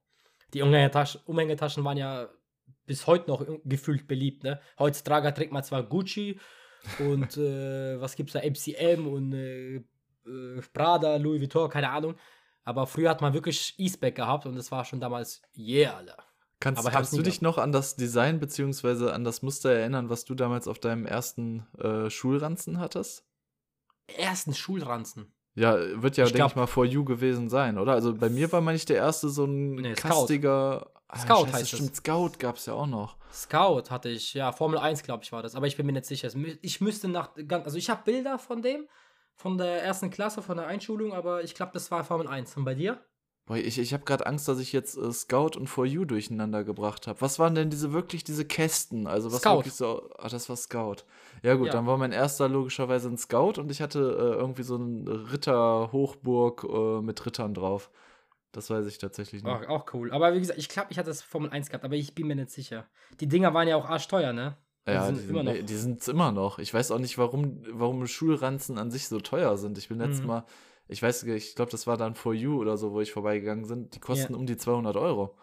[0.53, 2.29] Die Umhängetaschen, Umhängetaschen waren ja
[2.87, 4.61] bis heute noch gefühlt beliebt, ne?
[4.79, 6.39] Heutzutage trägt man zwar Gucci
[6.99, 9.83] und äh, was gibt's da, MCM und äh, äh,
[10.73, 12.15] Prada, Louis Vuitton, keine Ahnung.
[12.65, 16.17] Aber früher hat man wirklich Eastback gehabt und das war schon damals, yeah, Alter.
[16.61, 20.25] Kannst, Aber kannst du dich noch an das Design beziehungsweise an das Muster erinnern, was
[20.25, 23.27] du damals auf deinem ersten äh, Schulranzen hattest?
[24.07, 25.35] Ersten Schulranzen.
[25.57, 27.93] Ja, wird ja, denke ich mal, For You gewesen sein, oder?
[27.93, 30.91] Also bei mir war, meine ich, der erste so ein Nee, kastiger.
[31.09, 31.79] Ah, Scout scheiße, heißt es.
[31.79, 33.17] stimmt, Scout gab es ja auch noch.
[33.33, 35.55] Scout hatte ich, ja, Formel 1, glaube ich, war das.
[35.55, 36.29] Aber ich bin mir nicht sicher.
[36.63, 38.89] Ich müsste nach, also ich habe Bilder von dem,
[39.35, 42.57] von der ersten Klasse, von der Einschulung, aber ich glaube, das war Formel 1.
[42.57, 43.01] Und bei dir?
[43.47, 46.65] Boah, ich, ich habe gerade Angst, dass ich jetzt äh, Scout und For You durcheinander
[46.65, 47.21] gebracht habe.
[47.21, 49.07] Was waren denn diese wirklich diese Kästen?
[49.07, 49.59] Also was Scout.
[49.59, 50.09] wirklich so.
[50.17, 51.05] Ah, das war Scout.
[51.43, 51.73] Ja gut, Ja.
[51.75, 56.65] dann war mein erster logischerweise ein Scout und ich hatte äh, irgendwie so einen Ritter-Hochburg
[56.65, 57.91] äh, mit Rittern drauf.
[58.55, 59.53] Das weiß ich tatsächlich nicht.
[59.53, 60.13] Auch, auch cool.
[60.13, 62.37] Aber wie gesagt, ich glaube, ich hatte das Formel 1 gehabt, aber ich bin mir
[62.37, 62.89] nicht sicher.
[63.21, 64.57] Die Dinger waren ja auch arschteuer, ne?
[64.87, 65.67] Ja, sind die sind immer noch.
[65.67, 66.59] die sind's immer noch.
[66.59, 69.77] Ich weiß auch nicht, warum, warum Schulranzen an sich so teuer sind.
[69.79, 70.27] Ich bin letztes Mhm.
[70.29, 70.47] Mal,
[70.87, 73.91] ich weiß, ich glaube, das war dann For You oder so, wo ich vorbeigegangen bin.
[73.91, 75.37] Die kosten um die 200 Euro.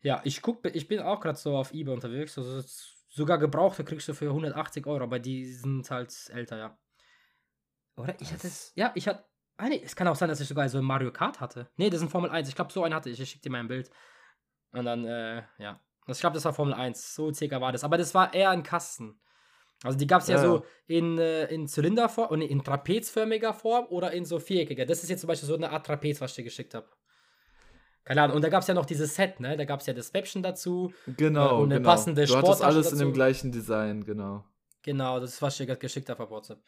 [0.00, 2.38] Ja, ich guck, ich bin auch gerade so auf eBay unterwegs.
[2.38, 2.62] Also
[3.08, 6.78] sogar gebrauchte kriegst du für 180 Euro, aber die sind halt älter, ja.
[7.96, 8.14] Oder?
[8.20, 9.24] Ich hatte Ja, ich hatte.
[9.58, 11.68] Ah, nee, es kann auch sein, dass ich sogar so ein Mario Kart hatte.
[11.76, 12.48] Nee, das ist ein Formel 1.
[12.48, 13.20] Ich glaube, so einen hatte ich.
[13.20, 13.90] Ich schicke dir mal ein Bild.
[14.70, 15.80] Und dann, äh, ja.
[16.06, 17.14] Ich glaube, das war Formel 1.
[17.14, 17.82] So circa war das.
[17.82, 19.20] Aber das war eher ein Kasten.
[19.82, 23.86] Also die gab es ja, Ja, so in, äh, in Zylinderform und in trapezförmiger Form
[23.86, 24.86] oder in so viereckiger.
[24.86, 26.86] Das ist jetzt zum Beispiel so eine Art Trapez, was ich dir geschickt habe.
[28.04, 28.36] Keine Ahnung.
[28.36, 29.56] Und da gab es ja noch dieses Set, ne?
[29.56, 30.92] Da gab es ja das Wäppchen dazu.
[31.16, 31.90] Genau, und eine genau.
[31.90, 33.14] passende du hattest Sporttasche alles in dem dazu.
[33.14, 34.44] gleichen Design, genau.
[34.82, 36.60] Genau, das ist, was ich dir gerade geschickt habe auf WhatsApp.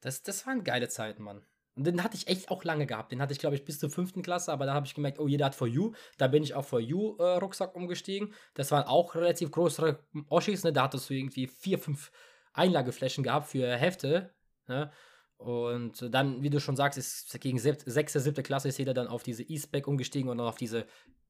[0.00, 1.42] Das, das waren geile Zeiten, Mann.
[1.78, 3.12] Und den hatte ich echt auch lange gehabt.
[3.12, 5.28] Den hatte ich, glaube ich, bis zur fünften Klasse, aber da habe ich gemerkt, oh,
[5.28, 5.92] jeder hat For You.
[6.18, 8.34] Da bin ich auf For You-Rucksack umgestiegen.
[8.54, 10.72] Das waren auch relativ größere Oschis, ne?
[10.72, 12.10] Da hattest du irgendwie vier, fünf
[12.52, 14.34] Einlageflächen gehabt für Hefte.
[14.66, 14.90] Ne?
[15.36, 19.22] Und dann, wie du schon sagst, ist gegen sechste, siebte Klasse ist jeder dann auf
[19.22, 20.84] diese E-Spec umgestiegen und dann auf diese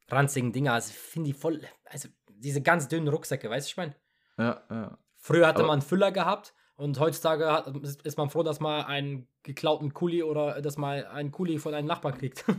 [0.08, 0.72] ranzigen Dinger.
[0.72, 3.94] Also, ich finde die voll, also diese ganz dünnen Rucksäcke, weißt du, ich meine?
[4.38, 4.98] Ja, ja.
[5.16, 7.66] Früher hatte Aber- man Füller gehabt und heutzutage hat,
[8.04, 11.88] ist man froh, dass man einen geklauten Kuli oder dass man einen Kuli von einem
[11.88, 12.44] Nachbarn kriegt.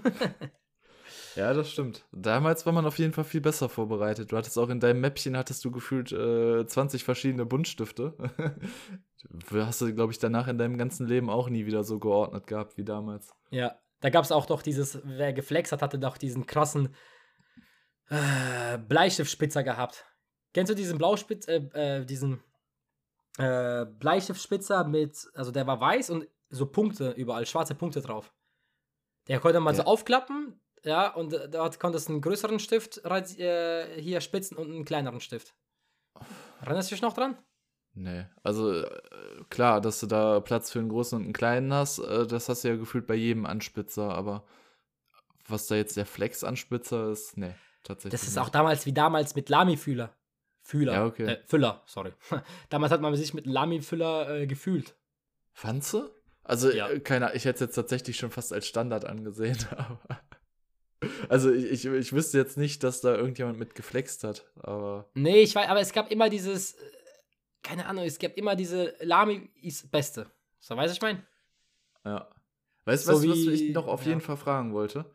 [1.36, 2.06] Ja, das stimmt.
[2.12, 4.32] Damals war man auf jeden Fall viel besser vorbereitet.
[4.32, 8.16] Du hattest auch in deinem Mäppchen hattest du gefühlt äh, 20 verschiedene Buntstifte.
[9.52, 12.78] Hast du, glaube ich, danach in deinem ganzen Leben auch nie wieder so geordnet gehabt
[12.78, 13.32] wie damals.
[13.52, 16.96] ja, da gab es auch doch dieses, wer geflext hat, hatte doch diesen krassen
[18.10, 20.06] äh, Bleistiftspitzer gehabt.
[20.54, 22.42] Kennst du diesen Blauspitz, äh, äh, diesen
[23.40, 28.34] äh, Bleistiftspitzer mit, also der war weiß und so Punkte überall, schwarze Punkte drauf.
[29.28, 29.88] Der konnte man so Ja.
[29.88, 34.86] aufklappen, ja, und äh, dort konntest du einen größeren Stift äh, hier spitzen und einen
[34.86, 35.56] kleineren Stift.
[36.62, 37.38] Erinnerst du dich noch dran?
[37.94, 38.90] Nee, also äh,
[39.50, 42.64] klar, dass du da Platz für einen großen und einen kleinen hast, äh, das hast
[42.64, 44.46] du ja gefühlt bei jedem Anspitzer, aber
[45.48, 48.20] was da jetzt der Flex-Anspitzer ist, nee, tatsächlich.
[48.20, 48.44] Das ist nicht.
[48.46, 50.14] auch damals wie damals mit Lami-Fühler.
[50.70, 50.94] Fühler.
[50.94, 51.26] Ja, okay.
[51.26, 52.14] Äh, Füller, sorry.
[52.70, 54.96] damals hat man sich mit Lami-Füller äh, gefühlt.
[55.54, 56.10] Fandst du?
[56.44, 56.90] Also, Ja.
[56.90, 60.00] äh, keine ich hätte es jetzt tatsächlich schon fast als Standard angesehen, aber.
[61.30, 65.10] Also, ich, ich, ich wüsste jetzt nicht, dass da irgendjemand mit geflext hat, aber.
[65.14, 66.78] Nee, ich weiß, aber es gab immer dieses, äh,
[67.64, 70.30] keine Ahnung, es gab immer diese Lami ist Beste.
[70.60, 71.26] So, weißt du, ich meine?
[72.04, 72.30] Ja.
[72.84, 74.10] Weißt So du, was, was wie- ich noch auf ja.
[74.10, 75.06] jeden Fall fragen wollte?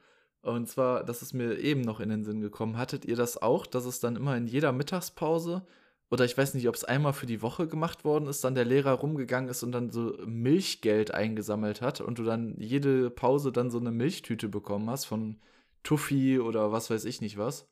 [0.44, 2.76] Und zwar, das ist mir eben noch in den Sinn gekommen.
[2.76, 5.66] Hattet ihr das auch, dass es dann immer in jeder Mittagspause
[6.10, 8.66] oder ich weiß nicht, ob es einmal für die Woche gemacht worden ist, dann der
[8.66, 13.70] Lehrer rumgegangen ist und dann so Milchgeld eingesammelt hat und du dann jede Pause dann
[13.70, 15.40] so eine Milchtüte bekommen hast von
[15.82, 17.68] Tuffy oder was weiß ich nicht was?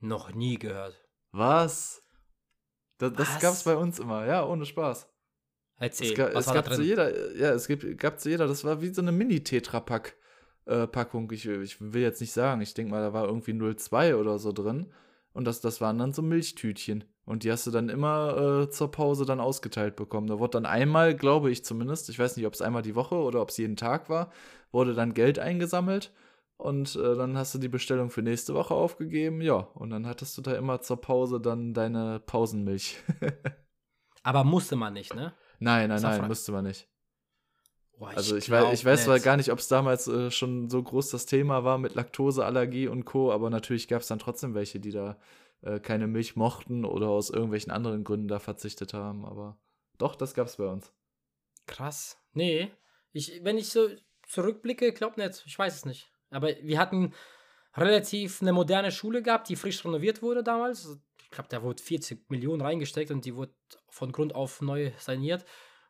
[0.00, 1.00] Noch nie gehört.
[1.30, 2.02] Was?
[2.98, 3.38] Das, das Was?
[3.38, 5.08] gab es bei uns immer, ja, ohne Spaß.
[5.76, 6.88] Erzähl, Es, ga, was es war da gab zu drin?
[6.88, 10.16] jeder, ja, es gibt, gab zu jeder, das war wie so eine Mini-Tetra-Pack.
[10.66, 11.30] Äh, Packung.
[11.32, 14.52] Ich, ich will jetzt nicht sagen, ich denke mal, da war irgendwie 02 oder so
[14.52, 14.86] drin.
[15.32, 17.04] Und das, das waren dann so Milchtütchen.
[17.24, 20.26] Und die hast du dann immer äh, zur Pause dann ausgeteilt bekommen.
[20.26, 23.14] Da wurde dann einmal, glaube ich zumindest, ich weiß nicht, ob es einmal die Woche
[23.14, 24.30] oder ob es jeden Tag war,
[24.72, 26.12] wurde dann Geld eingesammelt.
[26.56, 29.40] Und äh, dann hast du die Bestellung für nächste Woche aufgegeben.
[29.40, 32.98] Ja, und dann hattest du da immer zur Pause dann deine Pausenmilch.
[34.22, 35.32] Aber musste man nicht, ne?
[35.58, 36.88] nein, nein, nein, musste man nicht.
[38.02, 40.82] Boah, Also ich, weiß, ich weiß zwar gar nicht, ob es damals äh, schon so
[40.82, 44.80] groß das Thema war mit Laktoseallergie und Co., aber natürlich gab es dann trotzdem welche,
[44.80, 45.16] die da
[45.60, 49.24] äh, keine Milch mochten oder aus irgendwelchen anderen Gründen da verzichtet haben.
[49.24, 49.56] Aber
[49.98, 50.92] doch, das gab es bei uns.
[51.66, 52.18] Krass.
[52.32, 52.72] Nee.
[53.12, 53.88] Ich, wenn ich so
[54.26, 55.44] zurückblicke, glaub nicht.
[55.46, 56.10] Ich weiß es nicht.
[56.30, 57.14] Aber wir hatten
[57.76, 60.98] relativ eine moderne Schule gehabt, die frisch renoviert wurde damals.
[61.22, 63.54] Ich glaube, da wurde 40 Millionen reingesteckt und die wurde
[63.90, 65.44] von Grund auf neu saniert.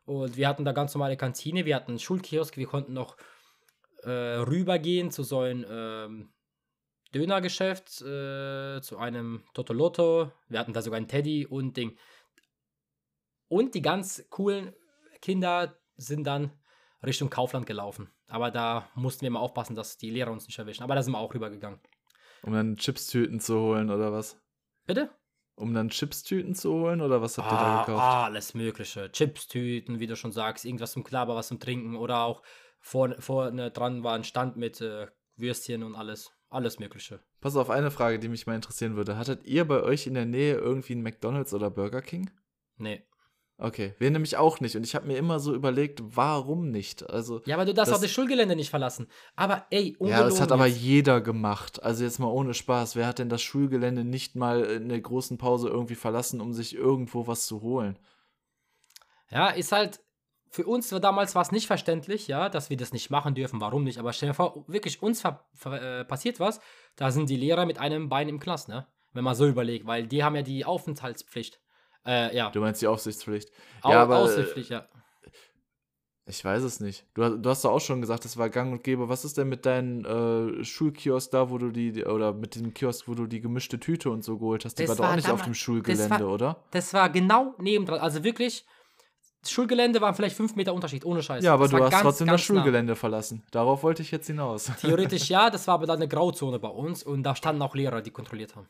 [0.05, 3.15] Und wir hatten da ganz normale Kantine, wir hatten einen Schulkiosk, wir konnten noch
[4.03, 6.33] äh, rübergehen zu so einem ähm,
[7.13, 10.31] Dönergeschäft, äh, zu einem Totoloto.
[10.49, 11.97] Wir hatten da sogar einen Teddy und Ding.
[13.47, 14.73] Und die ganz coolen
[15.21, 16.51] Kinder sind dann
[17.05, 18.09] Richtung Kaufland gelaufen.
[18.27, 20.83] Aber da mussten wir immer aufpassen, dass die Lehrer uns nicht erwischen.
[20.83, 21.79] Aber da sind wir auch rübergegangen.
[22.41, 24.41] Um dann Chipstüten zu holen oder was?
[24.85, 25.11] Bitte?
[25.55, 28.03] Um dann Chipstüten zu holen oder was habt ihr Ah, da gekauft?
[28.03, 29.11] alles Mögliche.
[29.11, 32.41] Chipstüten, wie du schon sagst, irgendwas zum Klaber, was zum Trinken oder auch
[32.79, 36.31] vorne, vorne dran war ein Stand mit äh, Würstchen und alles.
[36.49, 37.19] Alles Mögliche.
[37.41, 39.17] Pass auf, eine Frage, die mich mal interessieren würde.
[39.17, 42.29] Hattet ihr bei euch in der Nähe irgendwie einen McDonalds oder Burger King?
[42.77, 43.03] Nee.
[43.63, 44.75] Okay, wir nämlich auch nicht.
[44.75, 47.09] Und ich habe mir immer so überlegt, warum nicht?
[47.09, 49.07] Also, Ja, aber du darfst Das- auch das Schulgelände nicht verlassen.
[49.37, 50.81] Aber ey, ja, das hat aber jetzt.
[50.81, 51.81] jeder gemacht.
[51.81, 52.97] Also jetzt mal ohne Spaß.
[52.97, 56.75] Wer hat denn das Schulgelände nicht mal in der großen Pause irgendwie verlassen, um sich
[56.75, 57.97] irgendwo was zu holen?
[59.31, 60.01] Ja, ist halt.
[60.49, 63.59] Für uns war damals war es nicht verständlich, ja, dass wir das nicht machen dürfen.
[63.59, 63.97] Warum nicht?
[63.97, 66.59] Aber stell dir vor, wirklich uns äh, passiert was,
[66.95, 68.85] da sind die Lehrer mit einem Bein im Knast, ne?
[69.13, 71.59] Wenn man so überlegt, weil die haben ja die Aufenthaltspflicht.
[72.05, 72.49] Äh, ja.
[72.49, 73.49] Du meinst die Aufsichtspflicht?
[73.81, 74.87] Au ja, aber äh, Aushilfspflicht, ja.
[76.25, 77.05] ich weiß es nicht.
[77.13, 79.09] Du, hast- du hast doch auch schon gesagt, das war gang und gäbe.
[79.09, 80.05] Was ist denn mit deinem
[80.59, 84.09] äh, Schulkiosk da, wo du die, oder mit dem Kiosk, wo du die gemischte Tüte
[84.09, 84.75] und so geholt hast?
[84.79, 86.63] Die Das war doch auch nicht auf dem das Schulgelände, war- oder?
[86.71, 87.99] Das war genau nebendran.
[87.99, 88.65] Also wirklich,
[89.41, 91.43] das Schulgelände war vielleicht fünf Meter Unterschied, ohne Scheiß.
[91.43, 92.55] Ja, aber das du hast ganz, trotzdem das ganz nah.
[92.55, 93.43] Schulgelände verlassen.
[93.51, 94.71] Darauf wollte ich jetzt hinaus.
[94.79, 98.01] Theoretisch ja, das war aber dann eine Grauzone bei uns und da standen auch Lehrer,
[98.01, 98.67] die kontrolliert haben.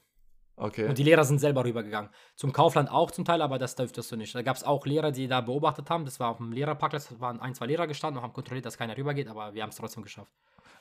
[0.55, 0.87] Okay.
[0.87, 2.11] Und die Lehrer sind selber rübergegangen.
[2.35, 4.35] Zum Kaufland auch zum Teil, aber das dürftest du nicht.
[4.35, 6.05] Da gab es auch Lehrer, die da beobachtet haben.
[6.05, 8.77] Das war auf dem Lehrerparkplatz, da waren ein, zwei Lehrer gestanden und haben kontrolliert, dass
[8.77, 10.31] keiner rübergeht, aber wir haben es trotzdem geschafft.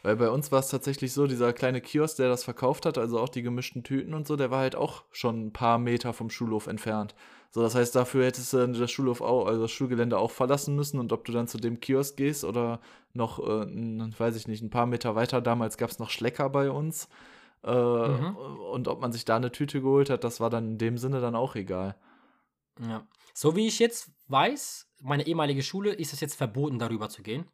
[0.03, 3.21] Weil bei uns war es tatsächlich so, dieser kleine Kiosk, der das verkauft hat, also
[3.21, 6.29] auch die gemischten Tüten und so, der war halt auch schon ein paar Meter vom
[6.29, 7.15] Schulhof entfernt.
[7.51, 10.99] So, das heißt, dafür hättest du das Schulhof auch, also das Schulgelände auch verlassen müssen
[10.99, 12.81] und ob du dann zu dem Kiosk gehst oder
[13.13, 13.67] noch, äh,
[14.19, 17.09] weiß ich nicht, ein paar Meter weiter, damals gab es noch Schlecker bei uns.
[17.65, 18.37] Äh, Mhm.
[18.37, 21.21] Und ob man sich da eine Tüte geholt hat, das war dann in dem Sinne
[21.21, 21.97] dann auch egal.
[22.81, 23.07] Ja.
[23.35, 27.51] So wie ich jetzt weiß, meine ehemalige Schule ist es jetzt verboten, darüber zu gehen,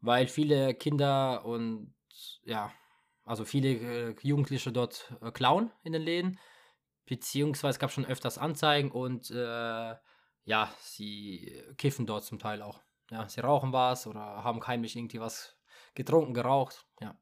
[0.00, 1.94] weil viele Kinder und
[2.42, 2.72] ja,
[3.24, 3.68] also viele
[4.10, 6.38] äh, Jugendliche dort äh, klauen in den Läden,
[7.06, 9.94] beziehungsweise es gab schon öfters Anzeigen und äh,
[10.44, 12.80] ja, sie kiffen dort zum Teil auch.
[13.10, 15.56] Ja, sie rauchen was oder haben heimlich irgendwie was
[15.94, 17.16] getrunken, geraucht, ja.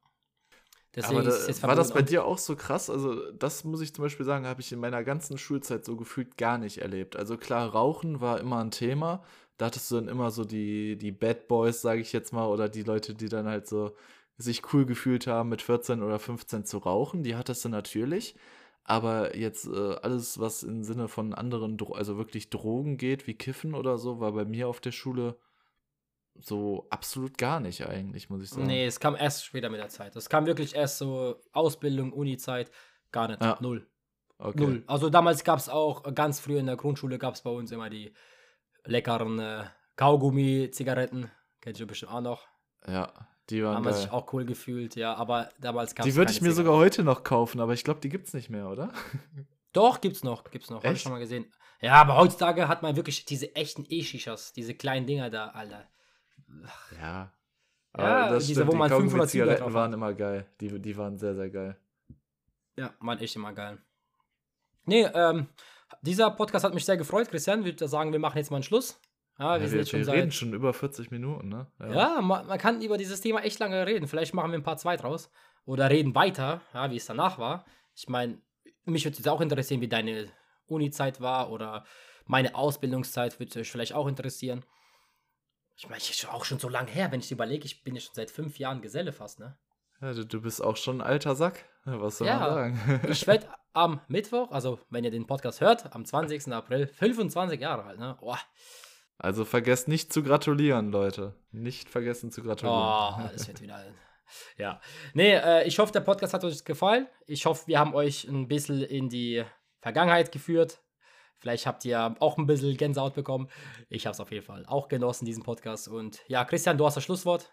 [0.95, 2.89] Deswegen Aber da, war das bei dir auch so krass?
[2.89, 6.35] Also, das muss ich zum Beispiel sagen, habe ich in meiner ganzen Schulzeit so gefühlt
[6.37, 7.15] gar nicht erlebt.
[7.15, 9.23] Also klar, Rauchen war immer ein Thema.
[9.57, 12.69] Da hattest du dann immer so die, die Bad Boys, sage ich jetzt mal, oder
[12.69, 13.95] die Leute, die dann halt so
[14.37, 17.23] sich cool gefühlt haben, mit 14 oder 15 zu rauchen.
[17.23, 18.35] Die hattest du natürlich.
[18.83, 23.35] Aber jetzt äh, alles, was im Sinne von anderen, Dro also wirklich Drogen geht, wie
[23.35, 25.37] Kiffen oder so, war bei mir auf der Schule
[26.41, 28.67] so absolut gar nicht eigentlich, muss ich sagen.
[28.67, 30.15] Nee, es kam erst später mit der Zeit.
[30.15, 32.71] Es kam wirklich erst so Ausbildung, Uni-Zeit,
[33.11, 33.41] gar nicht.
[33.41, 33.57] Ja.
[33.61, 33.87] Null.
[34.37, 34.59] okay.
[34.59, 34.83] Null.
[34.87, 37.89] Also damals gab es auch, ganz früh in der Grundschule gab es bei uns immer
[37.89, 38.13] die
[38.85, 39.65] leckeren äh,
[39.95, 41.29] Kaugummi-Zigaretten.
[41.61, 42.47] Kennst du bestimmt auch noch.
[42.87, 43.11] Ja,
[43.49, 43.93] die waren geil.
[43.93, 45.15] sich auch cool gefühlt, ja.
[45.15, 47.99] Aber damals gab es Die würde ich mir sogar heute noch kaufen, aber ich glaube,
[47.99, 48.93] die gibt's nicht mehr, oder?
[49.73, 50.77] Doch, gibt's noch, gibt's noch.
[50.77, 51.03] Hab ich Echt?
[51.03, 51.51] schon mal gesehen.
[51.81, 55.87] Ja, aber heutzutage hat man wirklich diese echten E-Shishas, diese kleinen Dinger da, Alter.
[56.99, 57.31] Ja.
[57.97, 60.45] Ja, diese, wo man 500 Zigaretten waren immer geil.
[60.61, 61.77] Die, die waren sehr, sehr geil.
[62.77, 63.79] Ja, waren echt immer geil.
[64.85, 65.47] Nee, ähm,
[66.01, 67.29] dieser Podcast hat mich sehr gefreut.
[67.29, 68.99] Christian, würde sagen, wir machen jetzt mal einen Schluss.
[69.39, 71.67] Ja, wir Ja, sind wir schon wir reden schon über 40 Minuten, ne?
[71.79, 74.07] Ja, man, man kann über dieses Thema echt lange reden.
[74.07, 75.31] Vielleicht machen wir ein paar zwei draus.
[75.65, 77.65] Oder reden weiter, ja, wie es danach war.
[77.95, 78.41] Ich meine,
[78.85, 80.31] mich würde es auch interessieren, wie deine
[80.67, 81.85] Uni-Zeit war oder
[82.25, 84.63] meine Ausbildungszeit würde euch vielleicht auch interessieren.
[85.79, 88.01] Ich meine, ich ist auch schon so lange her, wenn ich überlege, ich bin ja
[88.01, 89.57] schon seit fünf Jahren Geselle fast, ne?
[90.01, 91.63] ja du, du bist auch schon ein alter Sack.
[91.85, 93.01] Was soll Ja, man sagen?
[93.09, 96.51] Ich werde am Mittwoch, also wenn ihr den Podcast hört, am 20.
[96.51, 98.17] April, 25 Jahre alt, ne?
[98.19, 98.35] Oh,
[99.19, 101.33] Also vergesst nicht zu gratulieren, Leute.
[101.51, 102.77] Nicht vergessen zu gratulieren.
[102.77, 103.81] oh das wird wieder.
[104.57, 104.81] Ja.
[105.13, 107.07] Nee, äh, ich hoffe, der Podcast hat euch gefallen.
[107.25, 109.45] Ich hoffe, wir haben euch ein bisschen in die
[109.79, 110.81] Vergangenheit geführt.
[111.39, 113.47] Vielleicht habt ihr auch ein bisschen Gänsehaut bekommen.
[113.89, 115.87] Ich habe es auf jeden Fall auch genossen, diesen Podcast.
[115.87, 117.51] Und ja, Christian, du hast das Schlusswort.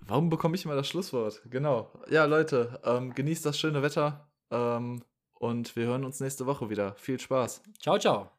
[0.00, 1.42] Warum bekomme ich immer das Schlusswort?
[1.48, 1.92] Genau.
[2.10, 5.04] Ja, Leute, ähm, genießt das schöne Wetter ähm,
[5.38, 6.94] und wir hören uns nächste Woche wieder.
[6.96, 7.62] Viel Spaß.
[7.80, 8.30] Ciao, ciao.